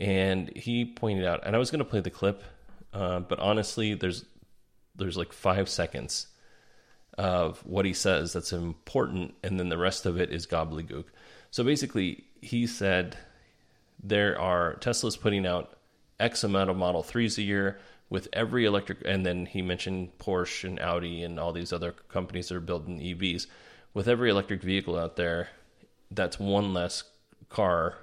and 0.00 0.50
he 0.56 0.84
pointed 0.84 1.26
out. 1.26 1.40
And 1.44 1.54
I 1.54 1.58
was 1.58 1.70
going 1.70 1.80
to 1.80 1.84
play 1.84 2.00
the 2.00 2.10
clip, 2.10 2.42
uh, 2.94 3.20
but 3.20 3.38
honestly, 3.38 3.94
there's 3.94 4.24
there's 4.96 5.16
like 5.16 5.32
five 5.32 5.68
seconds 5.68 6.26
of 7.18 7.60
what 7.66 7.84
he 7.84 7.92
says 7.92 8.32
that's 8.32 8.52
important, 8.52 9.34
and 9.42 9.58
then 9.58 9.68
the 9.68 9.78
rest 9.78 10.06
of 10.06 10.18
it 10.20 10.30
is 10.30 10.46
gobbledygook. 10.46 11.04
So 11.50 11.62
basically, 11.64 12.24
he 12.40 12.66
said 12.66 13.16
there 14.02 14.40
are 14.40 14.74
Tesla's 14.74 15.16
putting 15.16 15.46
out 15.46 15.76
X 16.18 16.44
amount 16.44 16.70
of 16.70 16.76
Model 16.76 17.02
3s 17.02 17.38
a 17.38 17.42
year 17.42 17.78
with 18.08 18.28
every 18.32 18.64
electric, 18.64 18.98
and 19.04 19.24
then 19.24 19.46
he 19.46 19.62
mentioned 19.62 20.18
Porsche 20.18 20.64
and 20.64 20.80
Audi 20.80 21.22
and 21.22 21.38
all 21.38 21.52
these 21.52 21.72
other 21.72 21.92
companies 21.92 22.48
that 22.48 22.56
are 22.56 22.60
building 22.60 23.00
EVs. 23.00 23.46
With 23.94 24.08
every 24.08 24.30
electric 24.30 24.62
vehicle 24.62 24.98
out 24.98 25.16
there, 25.16 25.48
that's 26.10 26.38
one 26.38 26.74
less 26.74 27.04
car 27.48 27.96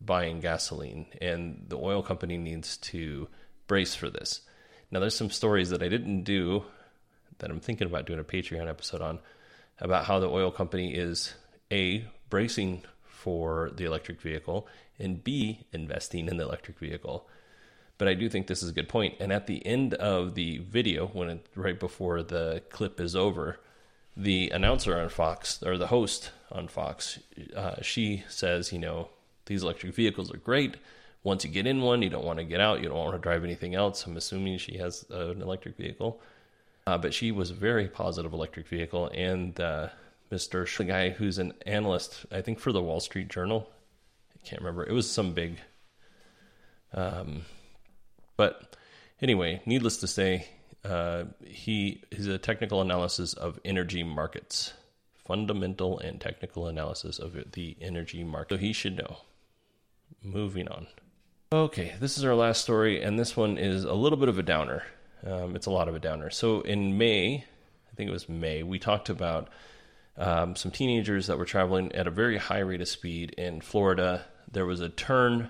buying 0.00 0.40
gasoline, 0.40 1.06
and 1.20 1.64
the 1.68 1.78
oil 1.78 2.02
company 2.02 2.36
needs 2.36 2.76
to 2.78 3.28
brace 3.66 3.94
for 3.94 4.10
this. 4.10 4.42
Now, 4.90 5.00
there's 5.00 5.16
some 5.16 5.30
stories 5.30 5.70
that 5.70 5.82
I 5.82 5.88
didn't 5.88 6.22
do 6.22 6.64
that 7.38 7.50
I'm 7.50 7.60
thinking 7.60 7.86
about 7.86 8.06
doing 8.06 8.20
a 8.20 8.24
Patreon 8.24 8.68
episode 8.68 9.02
on 9.02 9.18
about 9.80 10.06
how 10.06 10.18
the 10.18 10.28
oil 10.28 10.50
company 10.50 10.94
is 10.94 11.34
A, 11.70 12.06
bracing 12.30 12.82
for 13.04 13.70
the 13.74 13.84
electric 13.84 14.20
vehicle, 14.20 14.66
and 14.98 15.22
B, 15.22 15.66
investing 15.72 16.28
in 16.28 16.36
the 16.36 16.44
electric 16.44 16.78
vehicle. 16.78 17.28
But 17.98 18.08
I 18.08 18.14
do 18.14 18.28
think 18.28 18.46
this 18.46 18.62
is 18.62 18.70
a 18.70 18.74
good 18.74 18.88
point. 18.88 19.14
And 19.20 19.32
at 19.32 19.46
the 19.46 19.64
end 19.66 19.94
of 19.94 20.34
the 20.34 20.58
video, 20.58 21.06
when 21.08 21.30
it, 21.30 21.46
right 21.54 21.78
before 21.78 22.22
the 22.22 22.62
clip 22.70 23.00
is 23.00 23.16
over, 23.16 23.58
the 24.16 24.50
announcer 24.50 24.98
on 24.98 25.08
Fox 25.08 25.62
or 25.62 25.76
the 25.76 25.88
host 25.88 26.30
on 26.50 26.68
Fox, 26.68 27.18
uh, 27.54 27.82
she 27.82 28.24
says, 28.28 28.72
you 28.72 28.78
know, 28.78 29.08
these 29.46 29.62
electric 29.62 29.94
vehicles 29.94 30.32
are 30.32 30.38
great. 30.38 30.76
Once 31.26 31.44
you 31.44 31.50
get 31.50 31.66
in 31.66 31.80
one, 31.80 32.02
you 32.02 32.08
don't 32.08 32.24
want 32.24 32.38
to 32.38 32.44
get 32.44 32.60
out. 32.60 32.80
You 32.80 32.88
don't 32.88 32.98
want 32.98 33.16
to 33.16 33.18
drive 33.18 33.42
anything 33.42 33.74
else. 33.74 34.06
I'm 34.06 34.16
assuming 34.16 34.58
she 34.58 34.78
has 34.78 35.04
an 35.10 35.42
electric 35.42 35.76
vehicle. 35.76 36.20
Uh, 36.86 36.96
but 36.98 37.12
she 37.12 37.32
was 37.32 37.50
a 37.50 37.54
very 37.54 37.88
positive 37.88 38.32
electric 38.32 38.68
vehicle. 38.68 39.10
And 39.12 39.58
uh, 39.60 39.88
Mr. 40.30 40.76
the 40.76 40.84
guy 40.84 41.10
who's 41.10 41.38
an 41.38 41.52
analyst, 41.66 42.26
I 42.30 42.42
think 42.42 42.60
for 42.60 42.70
the 42.70 42.80
Wall 42.80 43.00
Street 43.00 43.26
Journal, 43.26 43.68
I 44.36 44.46
can't 44.46 44.62
remember. 44.62 44.86
It 44.86 44.92
was 44.92 45.10
some 45.10 45.32
big. 45.32 45.58
Um, 46.94 47.42
but 48.36 48.76
anyway, 49.20 49.62
needless 49.66 49.96
to 49.96 50.06
say, 50.06 50.46
uh, 50.84 51.24
he 51.44 52.04
is 52.12 52.28
a 52.28 52.38
technical 52.38 52.80
analysis 52.80 53.32
of 53.32 53.58
energy 53.64 54.04
markets, 54.04 54.74
fundamental 55.26 55.98
and 55.98 56.20
technical 56.20 56.68
analysis 56.68 57.18
of 57.18 57.36
the 57.50 57.76
energy 57.80 58.22
market. 58.22 58.54
So 58.54 58.58
he 58.58 58.72
should 58.72 58.96
know. 58.96 59.16
Moving 60.22 60.68
on. 60.68 60.86
Okay, 61.56 61.94
this 62.00 62.18
is 62.18 62.24
our 62.26 62.34
last 62.34 62.60
story, 62.60 63.02
and 63.02 63.18
this 63.18 63.34
one 63.34 63.56
is 63.56 63.84
a 63.84 63.94
little 63.94 64.18
bit 64.18 64.28
of 64.28 64.38
a 64.38 64.42
downer. 64.42 64.82
Um, 65.24 65.56
it's 65.56 65.64
a 65.64 65.70
lot 65.70 65.88
of 65.88 65.94
a 65.94 65.98
downer. 65.98 66.28
So 66.28 66.60
in 66.60 66.98
May, 66.98 67.36
I 67.36 67.94
think 67.96 68.10
it 68.10 68.12
was 68.12 68.28
May, 68.28 68.62
we 68.62 68.78
talked 68.78 69.08
about 69.08 69.48
um, 70.18 70.54
some 70.54 70.70
teenagers 70.70 71.28
that 71.28 71.38
were 71.38 71.46
traveling 71.46 71.92
at 71.92 72.06
a 72.06 72.10
very 72.10 72.36
high 72.36 72.58
rate 72.58 72.82
of 72.82 72.88
speed 72.88 73.30
in 73.38 73.62
Florida. 73.62 74.26
There 74.52 74.66
was 74.66 74.80
a 74.80 74.90
turn 74.90 75.48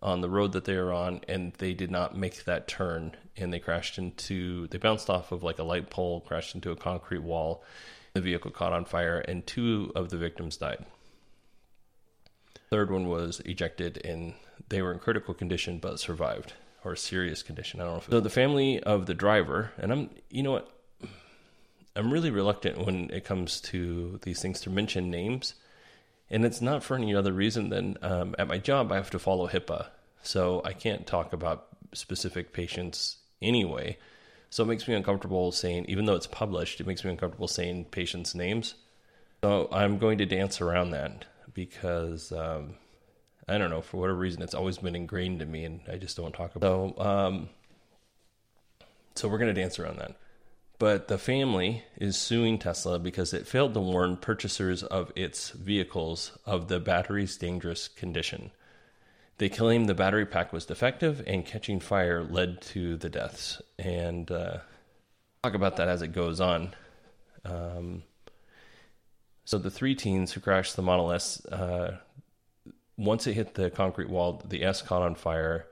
on 0.00 0.20
the 0.20 0.30
road 0.30 0.52
that 0.52 0.64
they 0.64 0.76
were 0.76 0.92
on, 0.92 1.22
and 1.26 1.52
they 1.54 1.74
did 1.74 1.90
not 1.90 2.16
make 2.16 2.44
that 2.44 2.68
turn, 2.68 3.16
and 3.36 3.52
they 3.52 3.58
crashed 3.58 3.98
into. 3.98 4.68
They 4.68 4.78
bounced 4.78 5.10
off 5.10 5.32
of 5.32 5.42
like 5.42 5.58
a 5.58 5.64
light 5.64 5.90
pole, 5.90 6.20
crashed 6.20 6.54
into 6.54 6.70
a 6.70 6.76
concrete 6.76 7.24
wall. 7.24 7.64
The 8.12 8.20
vehicle 8.20 8.52
caught 8.52 8.72
on 8.72 8.84
fire, 8.84 9.18
and 9.18 9.44
two 9.44 9.90
of 9.96 10.10
the 10.10 10.18
victims 10.18 10.56
died. 10.56 10.86
Third 12.70 12.90
one 12.90 13.08
was 13.08 13.40
ejected, 13.40 14.04
and 14.04 14.34
they 14.68 14.82
were 14.82 14.92
in 14.92 14.98
critical 14.98 15.34
condition 15.34 15.78
but 15.78 15.98
survived, 15.98 16.52
or 16.84 16.96
serious 16.96 17.42
condition. 17.42 17.80
I 17.80 17.84
don't 17.84 17.92
know. 17.92 17.98
If 17.98 18.10
so 18.10 18.20
the 18.20 18.30
family 18.30 18.82
of 18.82 19.06
the 19.06 19.14
driver, 19.14 19.72
and 19.78 19.90
I'm, 19.90 20.10
you 20.30 20.42
know 20.42 20.52
what, 20.52 20.70
I'm 21.96 22.12
really 22.12 22.30
reluctant 22.30 22.84
when 22.84 23.10
it 23.10 23.24
comes 23.24 23.60
to 23.62 24.20
these 24.22 24.42
things 24.42 24.60
to 24.62 24.70
mention 24.70 25.10
names, 25.10 25.54
and 26.30 26.44
it's 26.44 26.60
not 26.60 26.82
for 26.82 26.94
any 26.94 27.14
other 27.14 27.32
reason 27.32 27.70
than 27.70 27.96
um, 28.02 28.34
at 28.38 28.48
my 28.48 28.58
job 28.58 28.92
I 28.92 28.96
have 28.96 29.10
to 29.10 29.18
follow 29.18 29.48
HIPAA, 29.48 29.86
so 30.22 30.60
I 30.64 30.74
can't 30.74 31.06
talk 31.06 31.32
about 31.32 31.68
specific 31.94 32.52
patients 32.52 33.16
anyway. 33.40 33.96
So 34.50 34.62
it 34.62 34.66
makes 34.66 34.86
me 34.86 34.94
uncomfortable 34.94 35.52
saying, 35.52 35.86
even 35.88 36.04
though 36.04 36.14
it's 36.14 36.26
published, 36.26 36.80
it 36.80 36.86
makes 36.86 37.04
me 37.04 37.10
uncomfortable 37.10 37.48
saying 37.48 37.86
patients' 37.86 38.34
names. 38.34 38.74
So 39.42 39.68
I'm 39.72 39.98
going 39.98 40.18
to 40.18 40.26
dance 40.26 40.60
around 40.60 40.90
that 40.90 41.24
because 41.54 42.32
um, 42.32 42.74
I 43.48 43.58
don't 43.58 43.70
know 43.70 43.80
for 43.80 43.98
whatever 43.98 44.18
reason 44.18 44.42
it's 44.42 44.54
always 44.54 44.78
been 44.78 44.96
ingrained 44.96 45.42
in 45.42 45.50
me, 45.50 45.64
and 45.64 45.80
I 45.90 45.96
just 45.96 46.16
don't 46.16 46.34
talk 46.34 46.54
about. 46.56 46.96
So, 46.96 47.02
um, 47.02 47.48
so 49.14 49.28
we're 49.28 49.38
to 49.38 49.52
dance 49.52 49.78
around 49.78 49.98
that. 49.98 50.16
But 50.78 51.08
the 51.08 51.18
family 51.18 51.82
is 51.96 52.16
suing 52.16 52.58
Tesla 52.58 53.00
because 53.00 53.34
it 53.34 53.48
failed 53.48 53.74
to 53.74 53.80
warn 53.80 54.16
purchasers 54.16 54.84
of 54.84 55.10
its 55.16 55.50
vehicles 55.50 56.38
of 56.46 56.68
the 56.68 56.78
battery's 56.78 57.36
dangerous 57.36 57.88
condition. 57.88 58.52
They 59.38 59.48
claim 59.48 59.86
the 59.86 59.94
battery 59.94 60.26
pack 60.26 60.52
was 60.52 60.66
defective 60.66 61.22
and 61.26 61.44
catching 61.44 61.80
fire 61.80 62.22
led 62.22 62.60
to 62.62 62.96
the 62.96 63.08
deaths. 63.08 63.60
And 63.78 64.30
uh, 64.30 64.58
talk 65.42 65.54
about 65.54 65.76
that 65.76 65.88
as 65.88 66.02
it 66.02 66.08
goes 66.08 66.40
on. 66.40 66.74
Um, 67.44 68.02
so 69.48 69.56
the 69.56 69.70
three 69.70 69.94
teens 69.94 70.32
who 70.32 70.42
crashed 70.42 70.76
the 70.76 70.82
Model 70.82 71.10
S, 71.10 71.42
uh, 71.46 71.96
once 72.98 73.26
it 73.26 73.32
hit 73.32 73.54
the 73.54 73.70
concrete 73.70 74.10
wall, 74.10 74.42
the 74.46 74.62
S 74.62 74.82
caught 74.82 75.00
on 75.00 75.14
fire. 75.14 75.64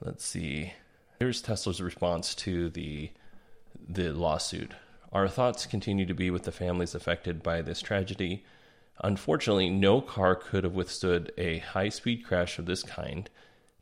Let's 0.00 0.24
see. 0.24 0.72
Here's 1.20 1.40
Tesla's 1.40 1.80
response 1.80 2.34
to 2.34 2.68
the 2.68 3.12
the 3.88 4.10
lawsuit. 4.10 4.72
Our 5.12 5.28
thoughts 5.28 5.66
continue 5.66 6.04
to 6.04 6.14
be 6.14 6.30
with 6.30 6.42
the 6.42 6.50
families 6.50 6.96
affected 6.96 7.44
by 7.44 7.62
this 7.62 7.80
tragedy. 7.80 8.44
Unfortunately, 9.04 9.70
no 9.70 10.00
car 10.00 10.34
could 10.34 10.64
have 10.64 10.74
withstood 10.74 11.30
a 11.38 11.58
high 11.58 11.90
speed 11.90 12.24
crash 12.24 12.58
of 12.58 12.66
this 12.66 12.82
kind. 12.82 13.30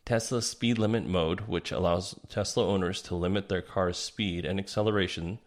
Tesla's 0.05 0.47
speed 0.47 0.77
limit 0.77 1.07
mode, 1.07 1.49
which 1.49 1.73
allows 1.73 2.15
Tesla 2.29 2.67
owners 2.67 3.01
to 3.01 3.15
limit 3.15 3.49
their 3.49 3.63
car's 3.63 3.97
speed 3.97 4.45
and 4.45 4.61
acceleration, 4.61 5.39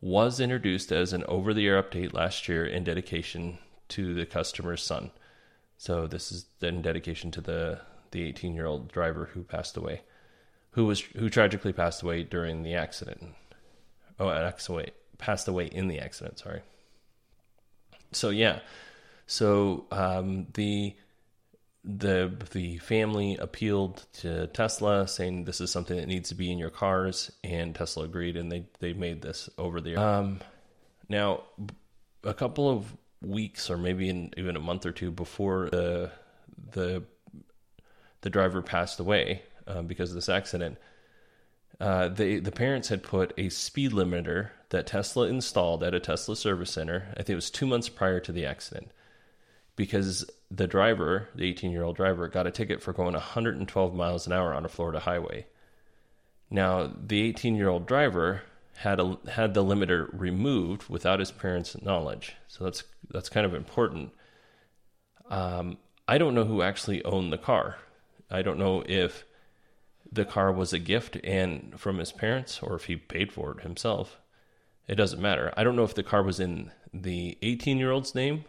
was 0.00 0.40
introduced 0.40 0.92
as 0.92 1.12
an 1.12 1.24
over 1.24 1.52
the 1.52 1.66
air 1.66 1.82
update 1.82 2.12
last 2.12 2.48
year 2.48 2.64
in 2.64 2.84
dedication 2.84 3.58
to 3.88 4.14
the 4.14 4.26
customer's 4.26 4.82
son. 4.82 5.10
So 5.76 6.06
this 6.06 6.30
is 6.30 6.46
in 6.60 6.82
dedication 6.82 7.30
to 7.32 7.40
the 7.40 7.80
the 8.10 8.22
18 8.24 8.54
year 8.54 8.66
old 8.66 8.90
driver 8.90 9.30
who 9.34 9.42
passed 9.42 9.76
away, 9.76 10.02
who 10.70 10.86
was 10.86 11.00
who 11.00 11.28
tragically 11.28 11.72
passed 11.72 12.02
away 12.02 12.22
during 12.22 12.62
the 12.62 12.74
accident. 12.74 13.34
Oh, 14.18 14.30
accident 14.30 14.90
passed 15.18 15.48
away 15.48 15.66
in 15.66 15.88
the 15.88 15.98
accident. 15.98 16.38
Sorry. 16.38 16.62
So 18.12 18.30
yeah, 18.30 18.60
so 19.26 19.86
um, 19.90 20.46
the 20.54 20.96
the 21.88 22.30
the 22.52 22.76
family 22.78 23.36
appealed 23.38 24.04
to 24.12 24.46
Tesla, 24.48 25.08
saying 25.08 25.44
this 25.44 25.60
is 25.60 25.72
something 25.72 25.96
that 25.96 26.06
needs 26.06 26.28
to 26.28 26.34
be 26.34 26.52
in 26.52 26.58
your 26.58 26.68
cars, 26.68 27.32
and 27.42 27.74
Tesla 27.74 28.04
agreed, 28.04 28.36
and 28.36 28.52
they 28.52 28.66
they 28.78 28.92
made 28.92 29.22
this 29.22 29.48
over 29.56 29.80
the. 29.80 29.96
Um, 29.96 30.40
now, 31.08 31.44
a 32.22 32.34
couple 32.34 32.68
of 32.68 32.94
weeks, 33.22 33.70
or 33.70 33.78
maybe 33.78 34.10
in, 34.10 34.34
even 34.36 34.54
a 34.54 34.60
month 34.60 34.84
or 34.84 34.92
two 34.92 35.10
before 35.10 35.70
the 35.70 36.10
the 36.72 37.04
the 38.20 38.30
driver 38.30 38.60
passed 38.60 39.00
away 39.00 39.42
uh, 39.66 39.80
because 39.80 40.10
of 40.10 40.14
this 40.14 40.28
accident, 40.28 40.76
uh, 41.80 42.08
they 42.08 42.38
the 42.38 42.52
parents 42.52 42.88
had 42.88 43.02
put 43.02 43.32
a 43.38 43.48
speed 43.48 43.92
limiter 43.92 44.50
that 44.68 44.86
Tesla 44.86 45.26
installed 45.26 45.82
at 45.82 45.94
a 45.94 46.00
Tesla 46.00 46.36
service 46.36 46.70
center. 46.70 47.06
I 47.12 47.22
think 47.22 47.30
it 47.30 47.34
was 47.36 47.50
two 47.50 47.66
months 47.66 47.88
prior 47.88 48.20
to 48.20 48.32
the 48.32 48.44
accident 48.44 48.90
because 49.78 50.28
the 50.50 50.66
driver, 50.66 51.28
the 51.36 51.46
18 51.46 51.70
year 51.70 51.84
old 51.84 51.94
driver, 51.94 52.26
got 52.26 52.48
a 52.48 52.50
ticket 52.50 52.82
for 52.82 52.92
going 52.92 53.14
112 53.14 53.94
miles 53.94 54.26
an 54.26 54.32
hour 54.32 54.52
on 54.52 54.64
a 54.64 54.68
Florida 54.68 54.98
highway. 54.98 55.46
Now, 56.50 56.92
the 57.00 57.22
18 57.22 57.54
year 57.54 57.68
old 57.68 57.86
driver 57.86 58.42
had 58.78 58.98
a, 58.98 59.16
had 59.30 59.54
the 59.54 59.62
limiter 59.62 60.08
removed 60.12 60.88
without 60.88 61.20
his 61.20 61.30
parents' 61.30 61.80
knowledge, 61.80 62.34
so 62.48 62.64
that's 62.64 62.82
that's 63.08 63.28
kind 63.28 63.46
of 63.46 63.54
important. 63.54 64.10
Um, 65.30 65.78
I 66.08 66.18
don't 66.18 66.34
know 66.34 66.44
who 66.44 66.60
actually 66.60 67.04
owned 67.04 67.32
the 67.32 67.38
car. 67.38 67.76
I 68.28 68.42
don't 68.42 68.58
know 68.58 68.82
if 68.84 69.24
the 70.10 70.24
car 70.24 70.50
was 70.50 70.72
a 70.72 70.78
gift 70.80 71.18
and 71.22 71.78
from 71.78 71.98
his 71.98 72.10
parents 72.10 72.60
or 72.62 72.74
if 72.74 72.86
he 72.86 72.96
paid 72.96 73.32
for 73.32 73.52
it 73.52 73.62
himself. 73.62 74.18
It 74.88 74.96
doesn't 74.96 75.22
matter. 75.22 75.52
I 75.56 75.62
don't 75.62 75.76
know 75.76 75.84
if 75.84 75.94
the 75.94 76.02
car 76.02 76.24
was 76.24 76.40
in 76.40 76.72
the 76.92 77.38
18 77.42 77.78
year 77.78 77.92
old's 77.92 78.14
name 78.14 78.44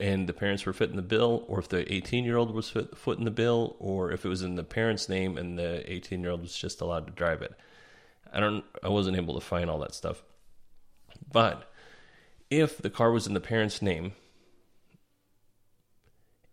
and 0.00 0.28
the 0.28 0.32
parents 0.32 0.66
were 0.66 0.72
footing 0.72 0.96
the 0.96 1.02
bill, 1.02 1.44
or 1.48 1.58
if 1.58 1.68
the 1.68 1.92
18 1.92 2.24
year 2.24 2.36
old 2.36 2.52
was 2.52 2.70
foot, 2.70 2.96
footing 2.98 3.24
the 3.24 3.30
bill, 3.30 3.76
or 3.78 4.10
if 4.10 4.24
it 4.24 4.28
was 4.28 4.42
in 4.42 4.56
the 4.56 4.64
parents' 4.64 5.08
name 5.08 5.38
and 5.38 5.58
the 5.58 5.90
18 5.90 6.20
year 6.20 6.32
old 6.32 6.42
was 6.42 6.56
just 6.56 6.80
allowed 6.80 7.06
to 7.06 7.12
drive 7.12 7.42
it. 7.42 7.54
I 8.32 8.40
don't. 8.40 8.64
I 8.82 8.88
wasn't 8.88 9.16
able 9.16 9.34
to 9.34 9.40
find 9.40 9.70
all 9.70 9.78
that 9.80 9.94
stuff. 9.94 10.22
But 11.30 11.70
if 12.50 12.78
the 12.78 12.90
car 12.90 13.12
was 13.12 13.26
in 13.26 13.34
the 13.34 13.40
parents' 13.40 13.80
name 13.80 14.12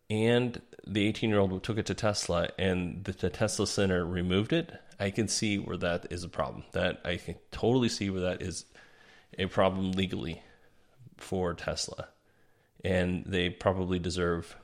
and 0.09 0.61
the 0.85 1.07
18 1.07 1.29
year 1.29 1.39
old 1.39 1.63
took 1.63 1.77
it 1.77 1.85
to 1.87 1.93
Tesla 1.93 2.49
and 2.59 3.03
the, 3.03 3.13
the, 3.13 3.29
Tesla 3.29 3.65
Center 3.65 4.05
removed 4.05 4.53
it, 4.53 4.71
I 4.99 5.09
can 5.09 5.27
see 5.27 5.57
where 5.57 5.77
that 5.77 6.07
is 6.11 6.23
a 6.23 6.29
problem. 6.29 6.63
That 6.73 7.01
I 7.03 7.17
can 7.17 7.35
totally 7.51 7.89
see 7.89 8.09
where 8.09 8.21
that 8.21 8.41
is 8.41 8.65
a 9.37 9.47
problem 9.47 9.93
legally 9.93 10.43
for 11.17 11.53
Tesla, 11.53 12.09
and 12.83 13.23
they 13.25 13.49
probably 13.49 13.99
deserve 13.99 14.55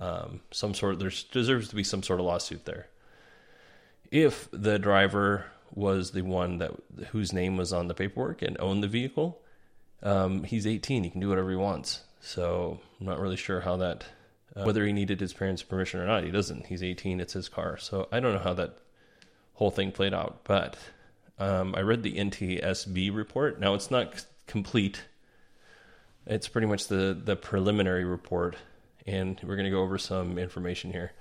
um, 0.00 0.40
some 0.50 0.74
sort. 0.74 0.98
There 0.98 1.12
deserves 1.30 1.68
to 1.68 1.76
be 1.76 1.84
some 1.84 2.02
sort 2.02 2.20
of 2.20 2.26
lawsuit 2.26 2.64
there. 2.64 2.88
If 4.10 4.48
the 4.52 4.78
driver 4.78 5.46
was 5.74 6.12
the 6.12 6.22
one 6.22 6.58
that 6.58 6.72
whose 7.10 7.32
name 7.32 7.56
was 7.56 7.72
on 7.72 7.88
the 7.88 7.94
paperwork 7.94 8.42
and 8.42 8.56
owned 8.60 8.82
the 8.82 8.88
vehicle, 8.88 9.40
um, 10.02 10.44
he's 10.44 10.66
18. 10.66 11.04
He 11.04 11.10
can 11.10 11.20
do 11.20 11.28
whatever 11.28 11.50
he 11.50 11.56
wants. 11.56 12.02
So 12.20 12.80
I'm 13.00 13.06
not 13.06 13.20
really 13.20 13.36
sure 13.36 13.60
how 13.60 13.76
that 13.76 14.04
uh, 14.54 14.64
whether 14.64 14.86
he 14.86 14.92
needed 14.92 15.20
his 15.20 15.32
parents' 15.32 15.62
permission 15.62 16.00
or 16.00 16.06
not. 16.06 16.24
He 16.24 16.30
doesn't. 16.30 16.66
He's 16.66 16.82
18. 16.82 17.20
It's 17.20 17.34
his 17.34 17.48
car. 17.48 17.76
So 17.76 18.08
I 18.10 18.20
don't 18.20 18.32
know 18.32 18.40
how 18.40 18.54
that 18.54 18.78
whole 19.54 19.70
thing 19.70 19.92
played 19.92 20.14
out. 20.14 20.40
But 20.44 20.76
um, 21.38 21.74
I 21.74 21.80
read 21.80 22.02
the 22.02 22.16
NTSB 22.16 23.14
report. 23.14 23.60
Now 23.60 23.74
it's 23.74 23.90
not 23.90 24.24
complete. 24.46 25.02
It's 26.26 26.48
pretty 26.48 26.66
much 26.66 26.88
the 26.88 27.18
the 27.22 27.36
preliminary 27.36 28.04
report, 28.04 28.56
and 29.06 29.40
we're 29.42 29.56
going 29.56 29.66
to 29.66 29.70
go 29.70 29.82
over 29.82 29.98
some 29.98 30.38
information 30.38 30.92
here. 30.92 31.12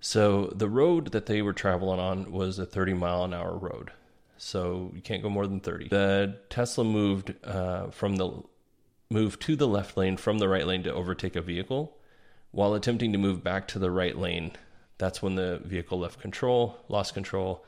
So 0.00 0.52
the 0.54 0.68
road 0.68 1.12
that 1.12 1.26
they 1.26 1.42
were 1.42 1.52
traveling 1.52 2.00
on 2.00 2.32
was 2.32 2.58
a 2.58 2.66
30 2.66 2.94
mile 2.94 3.24
an 3.24 3.34
hour 3.34 3.56
road. 3.56 3.92
So 4.36 4.90
you 4.94 5.00
can't 5.00 5.22
go 5.22 5.28
more 5.28 5.46
than 5.46 5.60
30. 5.60 5.88
The 5.88 6.38
Tesla 6.50 6.84
moved 6.84 7.34
uh, 7.44 7.90
from 7.90 8.16
the 8.16 8.42
moved 9.10 9.42
to 9.42 9.56
the 9.56 9.68
left 9.68 9.96
lane 9.96 10.16
from 10.16 10.38
the 10.38 10.48
right 10.48 10.66
lane 10.66 10.82
to 10.82 10.92
overtake 10.92 11.36
a 11.36 11.42
vehicle 11.42 11.96
while 12.52 12.74
attempting 12.74 13.12
to 13.12 13.18
move 13.18 13.42
back 13.42 13.66
to 13.68 13.78
the 13.78 13.90
right 13.90 14.16
lane, 14.16 14.52
that's 14.98 15.22
when 15.22 15.34
the 15.34 15.60
vehicle 15.64 15.98
left 15.98 16.20
control, 16.20 16.78
lost 16.88 17.14
control. 17.14 17.64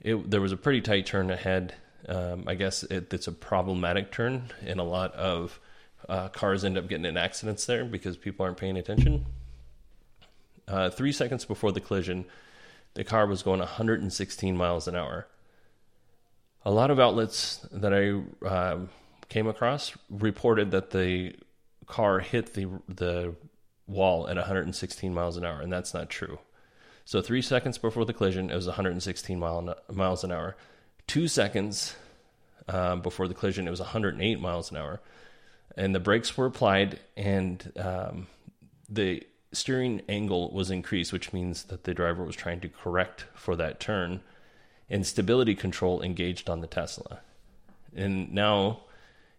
It, 0.00 0.30
there 0.30 0.40
was 0.40 0.52
a 0.52 0.56
pretty 0.56 0.80
tight 0.80 1.06
turn 1.06 1.30
ahead. 1.30 1.74
Um, 2.08 2.44
I 2.46 2.54
guess 2.54 2.84
it, 2.84 3.12
it's 3.12 3.26
a 3.26 3.32
problematic 3.32 4.12
turn, 4.12 4.52
and 4.64 4.78
a 4.78 4.84
lot 4.84 5.12
of 5.14 5.60
uh, 6.08 6.28
cars 6.28 6.64
end 6.64 6.78
up 6.78 6.88
getting 6.88 7.04
in 7.04 7.16
accidents 7.16 7.66
there 7.66 7.84
because 7.84 8.16
people 8.16 8.44
aren't 8.44 8.58
paying 8.58 8.76
attention. 8.76 9.26
Uh, 10.68 10.90
three 10.90 11.12
seconds 11.12 11.44
before 11.44 11.72
the 11.72 11.80
collision, 11.80 12.24
the 12.94 13.04
car 13.04 13.26
was 13.26 13.42
going 13.42 13.60
116 13.60 14.56
miles 14.56 14.88
an 14.88 14.96
hour. 14.96 15.26
A 16.64 16.70
lot 16.70 16.90
of 16.90 16.98
outlets 16.98 17.66
that 17.70 17.94
I 17.94 18.46
uh, 18.46 18.78
came 19.28 19.46
across 19.46 19.96
reported 20.10 20.72
that 20.72 20.90
the 20.90 21.34
car 21.86 22.18
hit 22.18 22.54
the 22.54 22.68
the 22.88 23.34
wall 23.86 24.28
at 24.28 24.36
116 24.36 25.14
miles 25.14 25.36
an 25.36 25.44
hour, 25.44 25.60
and 25.60 25.72
that's 25.72 25.94
not 25.94 26.10
true. 26.10 26.38
So 27.04 27.22
three 27.22 27.42
seconds 27.42 27.78
before 27.78 28.04
the 28.04 28.12
collision, 28.12 28.50
it 28.50 28.56
was 28.56 28.66
116 28.66 29.38
mile, 29.38 29.76
miles 29.92 30.24
an 30.24 30.32
hour. 30.32 30.56
Two 31.06 31.28
seconds 31.28 31.94
um, 32.68 33.00
before 33.00 33.28
the 33.28 33.34
collision, 33.34 33.68
it 33.68 33.70
was 33.70 33.78
108 33.78 34.40
miles 34.40 34.72
an 34.72 34.76
hour, 34.76 35.00
and 35.76 35.94
the 35.94 36.00
brakes 36.00 36.36
were 36.36 36.46
applied, 36.46 37.00
and 37.16 37.72
um, 37.76 38.26
the 38.88 39.22
steering 39.52 40.02
angle 40.08 40.50
was 40.52 40.70
increased, 40.70 41.12
which 41.12 41.32
means 41.32 41.64
that 41.64 41.84
the 41.84 41.94
driver 41.94 42.24
was 42.24 42.36
trying 42.36 42.60
to 42.60 42.68
correct 42.68 43.26
for 43.34 43.56
that 43.56 43.80
turn, 43.80 44.20
and 44.88 45.06
stability 45.06 45.54
control 45.54 46.02
engaged 46.02 46.48
on 46.48 46.60
the 46.60 46.66
Tesla. 46.66 47.20
And 47.94 48.32
now, 48.32 48.80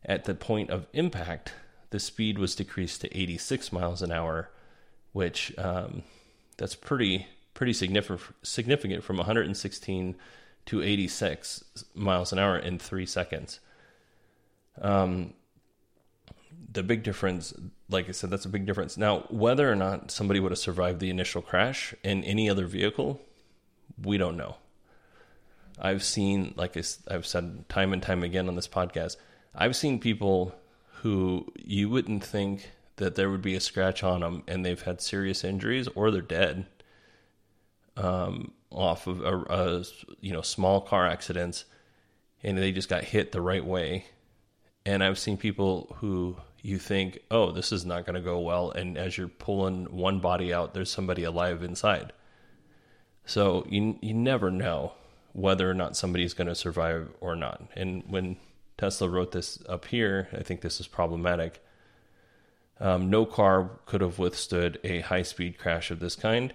at 0.06 0.26
the 0.26 0.36
point 0.36 0.69
of 0.69 0.88
impact, 0.93 1.54
the 1.89 2.00
speed 2.00 2.38
was 2.38 2.56
decreased 2.56 3.02
to 3.02 3.17
86 3.17 3.71
miles 3.71 4.02
an 4.02 4.12
hour, 4.12 4.50
which 5.13 5.58
um, 5.58 6.04
that's 6.58 6.76
pretty 6.76 7.28
pretty 7.54 7.73
significant 7.73 8.21
significant 8.43 9.04
from 9.04 9.17
116 9.17 10.15
to 10.67 10.84
86 10.84 11.63
miles 11.95 12.32
an 12.32 12.38
hour 12.38 12.58
in 12.58 12.78
three 12.78 13.06
seconds. 13.06 13.60
Um, 14.80 15.34
the 16.72 16.84
big 16.84 17.04
difference, 17.04 17.54
like 17.89 18.10
I 18.10 18.12
said, 18.12 18.30
that's 18.30 18.46
a 18.46 18.50
big 18.50 18.65
difference. 18.65 18.98
Now, 18.98 19.26
whether 19.30 19.72
or 19.72 19.76
not 19.76 20.12
somebody 20.12 20.39
would 20.39 20.52
have 20.52 20.60
survived 20.60 21.00
the 21.00 21.10
initial 21.10 21.41
crash 21.41 21.93
in 22.04 22.24
any 22.24 22.50
other 22.50 22.65
vehicle, 22.65 23.22
we 24.02 24.17
don't 24.17 24.38
know. 24.38 24.58
I've 25.80 26.04
seen, 26.04 26.54
like 26.58 26.76
I've 27.08 27.26
said 27.26 27.70
time 27.70 27.93
and 27.93 28.02
time 28.02 28.24
again 28.24 28.48
on 28.48 28.56
this 28.56 28.67
podcast, 28.67 29.17
I've 29.56 29.76
seen 29.76 30.00
people 30.00 30.56
who 31.02 31.52
you 31.58 31.89
wouldn't 31.89 32.24
think 32.24 32.72
that 32.98 33.15
there 33.15 33.30
would 33.30 33.41
be 33.41 33.56
a 33.56 33.60
scratch 33.60 34.04
on 34.04 34.22
them 34.22 34.43
and 34.48 34.65
they've 34.65 34.82
had 34.82 35.02
serious 35.02 35.43
injuries 35.43 35.88
or 35.89 36.12
they're 36.12 36.22
dead 36.22 36.65
um, 37.96 38.52
off 38.72 39.08
of 39.08 39.22
a, 39.22 39.38
a, 39.50 39.84
you 40.20 40.34
know 40.34 40.41
small 40.41 40.82
car 40.82 41.08
accidents 41.08 41.65
and 42.43 42.58
they 42.58 42.72
just 42.72 42.89
got 42.89 43.04
hit 43.04 43.32
the 43.32 43.41
right 43.41 43.65
way 43.65 44.06
and 44.88 45.04
i've 45.04 45.19
seen 45.19 45.38
people 45.38 45.95
who 46.00 46.36
you 46.63 46.80
think 46.80 47.19
oh 47.30 47.52
this 47.52 47.71
is 47.71 47.86
not 47.86 48.06
going 48.06 48.15
to 48.15 48.21
go 48.21 48.39
well 48.39 48.71
and 48.71 48.97
as 48.97 49.17
you're 49.17 49.28
pulling 49.28 49.86
one 49.86 50.19
body 50.19 50.52
out 50.54 50.73
there's 50.73 50.89
somebody 50.89 51.23
alive 51.23 51.62
inside 51.62 52.12
so 53.26 53.65
you 53.69 53.97
you 54.02 54.13
never 54.13 54.50
know 54.50 54.93
whether 55.34 55.69
or 55.69 55.73
not 55.76 55.95
somebody's 55.95 56.34
going 56.34 56.47
to 56.47 56.56
survive 56.56 57.10
or 57.21 57.36
not 57.36 57.62
and 57.76 58.04
when 58.08 58.36
Tesla 58.78 59.10
wrote 59.10 59.32
this 59.32 59.60
up 59.67 59.86
here. 59.86 60.30
I 60.34 60.43
think 60.43 60.62
this 60.62 60.80
is 60.80 60.88
problematic. 60.88 61.63
Um, 62.80 63.10
no 63.10 63.26
car 63.26 63.71
could 63.86 64.02
have 64.02 64.19
withstood 64.19 64.80
a 64.84 65.00
high 65.02 65.23
speed 65.23 65.58
crash 65.58 65.89
of 65.89 66.00
this 66.00 66.15
kind. 66.15 66.54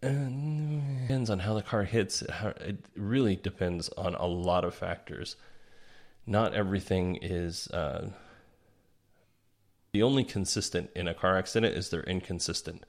And 0.00 1.02
depends 1.02 1.28
on 1.28 1.40
how 1.40 1.54
the 1.54 1.62
car 1.62 1.84
hits. 1.84 2.22
It 2.22 2.78
really 2.96 3.36
depends 3.36 3.90
on 3.90 4.14
a 4.14 4.26
lot 4.26 4.64
of 4.64 4.74
factors. 4.74 5.36
Not 6.28 6.52
everything 6.52 7.16
is. 7.22 7.68
Uh, 7.68 8.10
the 9.92 10.02
only 10.02 10.24
consistent 10.24 10.90
in 10.94 11.08
a 11.08 11.14
car 11.14 11.38
accident 11.38 11.74
is 11.74 11.88
they're 11.88 12.02
inconsistent. 12.02 12.84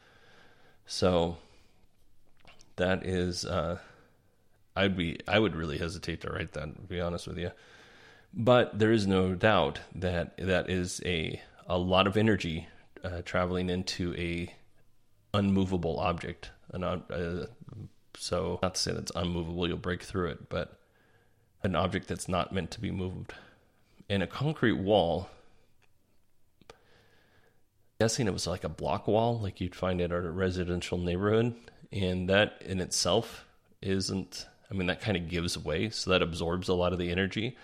So 0.86 1.38
that 2.76 3.06
is 3.06 3.46
uh, 3.46 3.80
I'd 4.76 4.98
be 4.98 5.20
I 5.26 5.40
would 5.40 5.56
really 5.56 5.78
hesitate 5.78 6.20
to 6.22 6.30
write 6.30 6.52
that. 6.52 6.76
To 6.76 6.82
be 6.82 7.00
honest 7.00 7.28
with 7.28 7.38
you, 7.38 7.52
but 8.34 8.78
there 8.78 8.92
is 8.92 9.08
no 9.08 9.34
doubt 9.36 9.80
that 9.96 10.36
that 10.38 10.70
is 10.70 11.02
a 11.06 11.42
a 11.66 11.78
lot 11.78 12.08
of 12.08 12.18
energy 12.18 12.68
uh, 13.06 13.22
traveling 13.24 13.70
into 13.70 14.14
a 14.16 14.54
unmovable 15.34 15.98
object. 16.00 16.52
Uh, 16.74 17.46
so 18.18 18.60
not 18.62 18.76
to 18.76 18.82
say 18.82 18.92
that's 18.92 19.14
unmovable, 19.16 19.66
you'll 19.66 19.78
break 19.78 20.04
through 20.04 20.30
it, 20.30 20.50
but 20.50 20.79
an 21.64 21.76
object 21.76 22.08
that's 22.08 22.30
not 22.30 22.54
meant 22.54 22.72
to 22.72 22.82
be 22.82 22.92
moved. 22.92 23.34
In 24.08 24.22
a 24.22 24.28
concrete 24.28 24.74
wall, 24.74 25.30
I'm 26.70 26.76
guessing 28.00 28.28
it 28.28 28.34
was 28.34 28.48
like 28.48 28.64
a 28.64 28.70
block 28.70 29.08
wall, 29.08 29.40
like 29.40 29.62
you'd 29.62 29.76
find 29.76 30.02
at 30.02 30.12
a 30.12 30.20
residential 30.20 30.98
neighborhood, 30.98 31.54
and 31.92 32.30
that 32.30 32.62
in 32.66 32.80
itself 32.80 33.46
isn't 33.82 34.46
I 34.70 34.76
mean, 34.76 34.88
that 34.88 35.02
kind 35.02 35.18
of 35.18 35.30
gives 35.30 35.58
way, 35.58 35.90
so 35.90 36.12
that 36.12 36.22
absorbs 36.22 36.70
a 36.70 36.74
lot 36.74 36.94
of 36.94 37.00
the 37.00 37.12
energy 37.12 37.58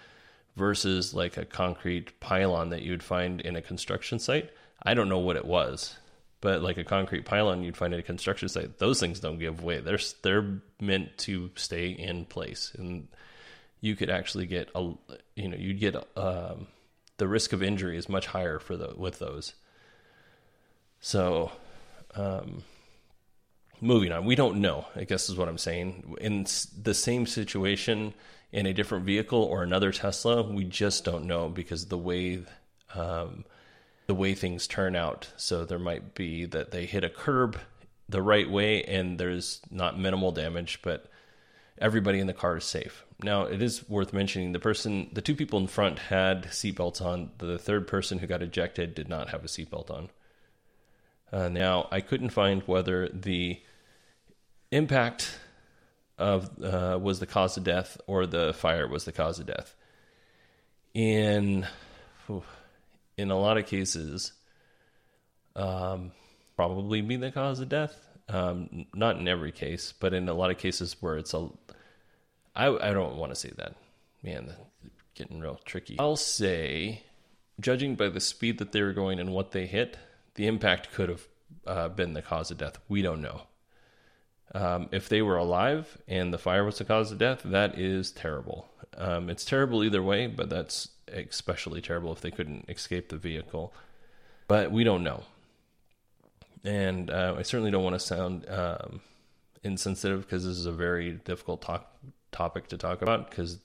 versus 0.56 1.14
like 1.14 1.38
a 1.38 1.46
concrete 1.46 2.20
pylon 2.20 2.70
that 2.70 2.82
you 2.82 2.92
would 2.92 3.04
find 3.04 3.42
in 3.42 3.56
a 3.56 3.62
construction 3.62 4.20
site. 4.20 4.50
I 4.82 4.94
don't 4.94 5.10
know 5.10 5.20
what 5.20 5.36
it 5.36 5.46
was, 5.46 5.98
but 6.42 6.62
like 6.62 6.78
a 6.78 6.84
concrete 6.84 7.26
pylon 7.26 7.64
you'd 7.64 7.78
find 7.78 7.94
at 7.94 8.00
a 8.00 8.04
construction 8.04 8.50
site, 8.50 8.80
those 8.80 9.00
things 9.00 9.20
don't 9.20 9.40
give 9.40 9.64
way. 9.64 9.82
They're 9.82 10.00
they're 10.24 10.62
meant 10.80 11.18
to 11.20 11.52
stay 11.56 11.90
in 11.90 12.26
place, 12.26 12.72
and 12.78 13.08
you 13.86 13.96
could 13.96 14.10
actually 14.10 14.48
get 14.48 14.70
a 14.74 14.94
you 15.36 15.48
know 15.48 15.58
you'd 15.58 15.80
get 15.80 15.96
um, 16.18 16.68
the 17.18 17.28
risk 17.28 17.54
of 17.54 17.62
injury 17.62 17.98
is 17.98 18.10
much 18.10 18.26
higher 18.28 18.58
for 18.58 18.76
the 18.76 18.94
with 18.98 19.20
those. 19.20 19.54
So, 21.00 21.52
um, 22.16 22.64
moving 23.80 24.12
on. 24.12 24.26
We 24.26 24.34
don't 24.34 24.60
know, 24.60 24.88
I 24.96 25.04
guess 25.04 25.30
is 25.30 25.38
what 25.38 25.48
I'm 25.48 25.60
saying. 25.60 26.16
In 26.20 26.48
the 26.82 26.96
same 26.96 27.28
situation 27.28 28.16
in 28.52 28.66
a 28.66 28.74
different 28.74 29.06
vehicle 29.06 29.44
or 29.44 29.62
another 29.62 29.92
Tesla, 29.92 30.42
we 30.42 30.64
just 30.64 31.06
don't 31.06 31.26
know 31.26 31.48
because 31.48 31.86
the 31.86 31.98
way 31.98 32.42
um, 32.96 33.46
the 34.08 34.16
way 34.16 34.34
things 34.34 34.66
turn 34.66 34.96
out. 34.96 35.30
So 35.38 35.64
there 35.64 35.80
might 35.80 36.16
be 36.16 36.46
that 36.46 36.72
they 36.72 36.86
hit 36.86 37.04
a 37.04 37.10
curb 37.10 37.60
the 38.10 38.22
right 38.22 38.50
way 38.50 38.84
and 38.84 39.20
there's 39.20 39.62
not 39.70 40.00
minimal 40.00 40.32
damage, 40.32 40.80
but 40.82 41.10
everybody 41.78 42.20
in 42.20 42.28
the 42.28 42.34
car 42.34 42.58
is 42.58 42.64
safe. 42.64 43.06
Now, 43.24 43.44
it 43.44 43.62
is 43.62 43.88
worth 43.90 44.14
mentioning 44.14 44.52
the 44.52 44.60
person, 44.60 45.10
the 45.14 45.22
two 45.22 45.36
people 45.36 45.60
in 45.60 45.68
front 45.68 46.00
had 46.00 46.46
seatbelts 46.46 47.02
on. 47.02 47.32
The 47.38 47.58
third 47.58 47.88
person 47.88 48.20
who 48.20 48.28
got 48.28 48.42
ejected 48.42 48.96
did 48.96 49.10
not 49.10 49.30
have 49.30 49.44
a 49.44 49.48
seatbelt 49.48 49.90
on. 49.90 50.10
Uh, 51.32 51.50
now, 51.50 51.88
I 51.92 52.02
couldn't 52.02 52.30
find 52.30 52.62
whether 52.64 53.10
the 53.10 53.60
impact 54.72 55.40
of 56.18 56.64
uh, 56.64 56.98
was 57.02 57.20
the 57.20 57.26
cause 57.26 57.58
of 57.58 57.64
death 57.64 58.00
or 58.08 58.26
the 58.26 58.54
fire 58.54 58.88
was 58.88 59.06
the 59.06 59.12
cause 59.12 59.40
of 59.40 59.48
death. 59.48 59.76
In 60.94 61.68
in 63.18 63.32
a 63.32 63.38
lot 63.38 63.58
of 63.58 63.66
cases, 63.66 64.32
um, 65.56 66.12
probably 66.56 67.02
be 67.02 67.18
the 67.18 67.32
cause 67.32 67.60
of 67.60 67.70
death. 67.70 68.05
Um, 68.28 68.88
not 68.96 69.18
in 69.18 69.28
every 69.28 69.52
case, 69.52 69.94
but 70.00 70.14
in 70.14 70.28
a 70.28 70.34
lot 70.34 70.50
of 70.50 70.58
cases 70.58 70.96
where 71.00 71.18
it's 71.18 71.34
a, 71.34 71.48
I 72.56 72.68
I 72.68 72.92
don't 72.92 73.18
want 73.18 73.32
to 73.32 73.36
say 73.36 73.52
that, 73.58 73.76
man, 74.24 74.52
getting 75.14 75.40
real 75.40 75.60
tricky. 75.64 75.96
I'll 76.00 76.16
say, 76.16 77.04
judging 77.60 77.96
by 77.96 78.10
the 78.10 78.20
speed 78.20 78.58
that 78.58 78.72
they 78.72 78.82
were 78.82 78.94
going 78.94 79.20
and 79.20 79.32
what 79.32 79.52
they 79.52 79.68
hit, 79.68 79.98
the 80.36 80.48
impact 80.48 80.92
could 80.92 81.10
have 81.10 81.28
uh, 81.68 81.90
been 81.90 82.14
the 82.14 82.22
cause 82.22 82.50
of 82.50 82.58
death. 82.58 82.80
We 82.90 83.02
don't 83.02 83.22
know. 83.22 83.44
Um, 84.54 84.90
if 84.92 85.10
they 85.10 85.22
were 85.22 85.38
alive 85.38 85.98
and 86.08 86.34
the 86.34 86.38
fire 86.38 86.64
was 86.64 86.78
the 86.78 86.86
cause 86.86 87.12
of 87.12 87.18
death, 87.18 87.42
that 87.44 87.78
is 87.78 88.12
terrible. 88.12 88.68
Um, 88.98 89.30
it's 89.30 89.44
terrible 89.44 89.84
either 89.84 90.02
way, 90.02 90.28
but 90.28 90.50
that's 90.50 90.90
especially 91.08 91.82
terrible 91.82 92.12
if 92.12 92.22
they 92.22 92.32
couldn't 92.32 92.70
escape 92.70 93.10
the 93.10 93.18
vehicle. 93.18 93.74
But 94.48 94.72
we 94.72 94.84
don't 94.84 95.04
know. 95.04 95.24
And 96.66 97.12
uh, 97.12 97.36
I 97.38 97.44
certainly 97.44 97.72
don't 97.72 97.84
want 97.84 97.96
to 97.96 98.00
sound 98.00 98.50
um, 98.50 99.02
insensitive 99.64 100.22
because 100.22 100.44
this 100.44 100.58
is 100.58 100.66
a 100.66 100.72
very 100.72 101.12
difficult 101.12 101.62
talk, 101.62 101.96
topic 102.32 102.68
to 102.70 102.78
talk 102.78 103.02
about. 103.02 103.30
Because 103.30 103.60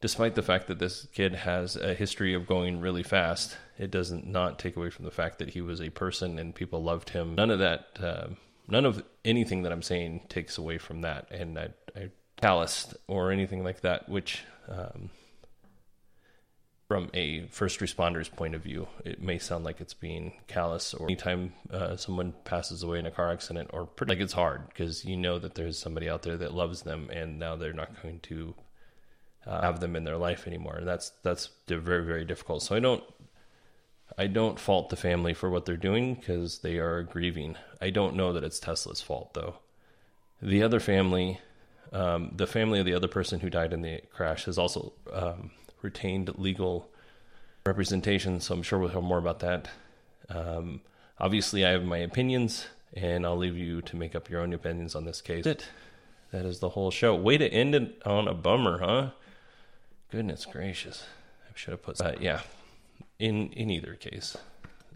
despite 0.00 0.34
the 0.34 0.42
fact 0.42 0.66
that 0.66 0.80
this 0.80 1.06
kid 1.14 1.34
has 1.34 1.76
a 1.76 1.94
history 1.94 2.34
of 2.34 2.46
going 2.46 2.80
really 2.80 3.04
fast, 3.04 3.56
it 3.78 3.90
doesn't 3.90 4.26
not 4.26 4.58
take 4.58 4.76
away 4.76 4.90
from 4.90 5.04
the 5.04 5.10
fact 5.10 5.38
that 5.38 5.50
he 5.50 5.60
was 5.60 5.80
a 5.80 5.90
person 5.90 6.38
and 6.38 6.54
people 6.54 6.82
loved 6.82 7.10
him. 7.10 7.36
None 7.36 7.50
of 7.50 7.60
that, 7.60 7.86
uh, 8.00 8.26
none 8.68 8.84
of 8.84 9.02
anything 9.24 9.62
that 9.62 9.72
I'm 9.72 9.82
saying 9.82 10.22
takes 10.28 10.58
away 10.58 10.78
from 10.78 11.02
that. 11.02 11.30
And 11.30 11.58
I, 11.58 11.68
I 11.96 12.10
calloused 12.36 12.96
or 13.06 13.30
anything 13.30 13.62
like 13.62 13.82
that, 13.82 14.08
which 14.08 14.42
um, 14.68 15.10
from 16.92 17.08
a 17.14 17.46
first 17.46 17.80
responder's 17.80 18.28
point 18.28 18.54
of 18.54 18.62
view, 18.62 18.86
it 19.02 19.22
may 19.22 19.38
sound 19.38 19.64
like 19.64 19.80
it's 19.80 19.94
being 19.94 20.34
callous. 20.46 20.92
Or 20.92 21.06
anytime 21.06 21.54
uh, 21.72 21.96
someone 21.96 22.34
passes 22.44 22.82
away 22.82 22.98
in 22.98 23.06
a 23.06 23.10
car 23.10 23.32
accident, 23.32 23.70
or 23.72 23.86
pretty, 23.86 24.12
like 24.12 24.20
it's 24.20 24.34
hard 24.34 24.68
because 24.68 25.02
you 25.02 25.16
know 25.16 25.38
that 25.38 25.54
there's 25.54 25.78
somebody 25.78 26.10
out 26.10 26.20
there 26.20 26.36
that 26.36 26.52
loves 26.52 26.82
them, 26.82 27.08
and 27.10 27.38
now 27.38 27.56
they're 27.56 27.72
not 27.72 28.02
going 28.02 28.20
to 28.20 28.54
uh, 29.46 29.62
have 29.62 29.80
them 29.80 29.96
in 29.96 30.04
their 30.04 30.18
life 30.18 30.46
anymore. 30.46 30.76
And 30.76 30.86
that's 30.86 31.12
that's 31.22 31.48
very 31.66 32.04
very 32.04 32.26
difficult. 32.26 32.62
So 32.62 32.76
I 32.76 32.80
don't 32.80 33.02
I 34.18 34.26
don't 34.26 34.60
fault 34.60 34.90
the 34.90 34.96
family 34.96 35.32
for 35.32 35.48
what 35.48 35.64
they're 35.64 35.78
doing 35.78 36.16
because 36.16 36.58
they 36.58 36.76
are 36.76 37.02
grieving. 37.02 37.56
I 37.80 37.88
don't 37.88 38.16
know 38.16 38.34
that 38.34 38.44
it's 38.44 38.60
Tesla's 38.60 39.00
fault 39.00 39.32
though. 39.32 39.54
The 40.42 40.62
other 40.62 40.78
family, 40.78 41.40
um, 41.90 42.32
the 42.36 42.46
family 42.46 42.80
of 42.80 42.84
the 42.84 42.92
other 42.92 43.08
person 43.08 43.40
who 43.40 43.48
died 43.48 43.72
in 43.72 43.80
the 43.80 44.02
crash, 44.12 44.44
has 44.44 44.58
also 44.58 44.92
um, 45.10 45.52
retained 45.82 46.38
legal 46.38 46.88
representation, 47.64 48.40
so 48.40 48.54
I'm 48.54 48.62
sure 48.62 48.78
we'll 48.78 48.88
hear 48.90 49.00
more 49.00 49.18
about 49.18 49.40
that. 49.40 49.68
Um, 50.28 50.80
obviously, 51.18 51.64
I 51.64 51.70
have 51.70 51.84
my 51.84 51.98
opinions, 51.98 52.66
and 52.94 53.24
I'll 53.24 53.36
leave 53.36 53.56
you 53.56 53.82
to 53.82 53.96
make 53.96 54.14
up 54.14 54.28
your 54.30 54.40
own 54.40 54.52
opinions 54.52 54.94
on 54.94 55.04
this 55.04 55.20
case. 55.20 55.46
It. 55.46 55.68
That 56.32 56.46
is 56.46 56.60
the 56.60 56.70
whole 56.70 56.90
show. 56.90 57.14
Way 57.14 57.36
to 57.38 57.46
end 57.46 57.74
it 57.74 58.00
on 58.06 58.26
a 58.26 58.34
bummer, 58.34 58.78
huh? 58.78 59.10
Goodness 60.10 60.46
gracious. 60.46 61.04
I 61.46 61.52
should 61.54 61.72
have 61.72 61.82
put 61.82 61.98
that. 61.98 62.22
yeah. 62.22 62.40
In 63.18 63.50
in 63.50 63.70
either 63.70 63.94
case, 63.94 64.36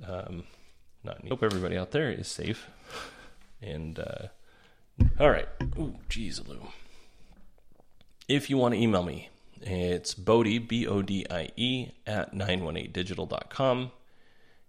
um, 0.07 0.45
not. 1.05 1.27
Hope 1.29 1.43
everybody 1.43 1.77
out 1.77 1.91
there 1.93 2.11
is 2.11 2.27
safe. 2.27 2.69
And 3.63 3.99
uh, 3.99 4.29
all 5.21 5.31
right. 5.31 5.49
Ooh, 5.79 5.97
geez, 6.09 6.43
Lou. 6.47 6.69
If 8.29 8.51
you 8.51 8.57
want 8.57 8.75
to 8.75 8.81
email 8.81 9.03
me, 9.03 9.29
it's 9.63 10.15
Bodie, 10.15 10.59
B 10.59 10.87
O 10.87 11.03
D 11.03 11.27
I 11.31 11.51
E, 11.57 11.91
at 12.07 12.35
918digital.com. 12.35 13.91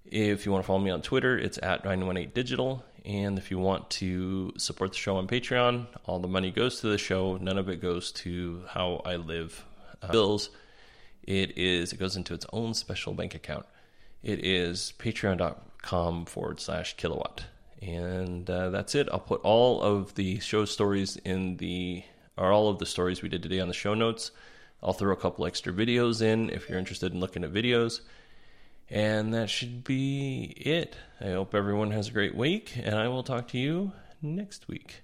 If 0.06 0.45
you 0.45 0.52
want 0.52 0.63
to 0.63 0.67
follow 0.67 0.80
me 0.80 0.91
on 0.91 1.02
Twitter, 1.02 1.38
it's 1.38 1.60
at 1.62 1.84
918digital. 1.84 2.82
And 3.06 3.38
if 3.38 3.52
you 3.52 3.58
want 3.58 3.89
to 3.91 4.54
support 4.58 4.91
the 4.91 4.97
show 4.97 5.17
on 5.17 5.28
Patreon, 5.28 5.88
all 6.06 6.19
the 6.19 6.28
money 6.28 6.52
goes 6.52 6.82
to 6.82 6.88
the 6.88 6.97
show. 6.97 7.38
None 7.38 7.58
of 7.58 7.69
it 7.69 7.82
goes 7.82 8.12
to 8.13 8.63
how 8.67 9.02
I 9.06 9.15
live 9.15 9.63
uh, 10.02 10.12
bills. 10.12 10.50
It 11.23 11.58
is 11.58 11.93
it 11.93 12.00
goes 12.00 12.15
into 12.15 12.34
its 12.34 12.45
own 12.52 12.73
special 12.73 13.13
bank 13.13 13.36
account. 13.36 13.65
It 14.23 14.45
is 14.45 14.93
patreon.com 14.97 16.26
forward 16.26 16.60
slash 16.60 16.95
kilowatt. 16.97 17.45
And 17.82 18.50
uh, 18.50 18.69
that's 18.71 18.95
it. 18.95 19.08
I'll 19.12 19.19
put 19.19 19.41
all 19.41 19.82
of 19.82 20.15
the 20.15 20.39
show 20.39 20.65
stories 20.65 21.17
in 21.17 21.58
the 21.58 22.04
or 22.38 22.52
all 22.52 22.69
of 22.69 22.80
the 22.80 22.86
stories 22.86 23.21
we 23.21 23.30
did 23.30 23.43
today 23.43 23.60
on 23.60 23.67
the 23.67 23.73
show 23.73 23.93
notes. 23.93 24.32
I'll 24.81 24.93
throw 24.93 25.13
a 25.13 25.17
couple 25.17 25.45
extra 25.45 25.73
videos 25.73 26.21
in 26.21 26.49
if 26.49 26.69
you're 26.69 26.79
interested 26.79 27.13
in 27.13 27.19
looking 27.19 27.43
at 27.43 27.53
videos. 27.53 28.01
And 28.89 29.33
that 29.33 29.49
should 29.49 29.83
be 29.83 30.53
it. 30.55 30.95
I 31.19 31.31
hope 31.31 31.53
everyone 31.53 31.91
has 31.91 32.07
a 32.07 32.13
great 32.13 32.35
week, 32.35 32.73
and 32.77 32.95
I 32.95 33.09
will 33.09 33.23
talk 33.23 33.49
to 33.49 33.57
you 33.57 33.91
next 34.21 34.67
week. 34.67 35.03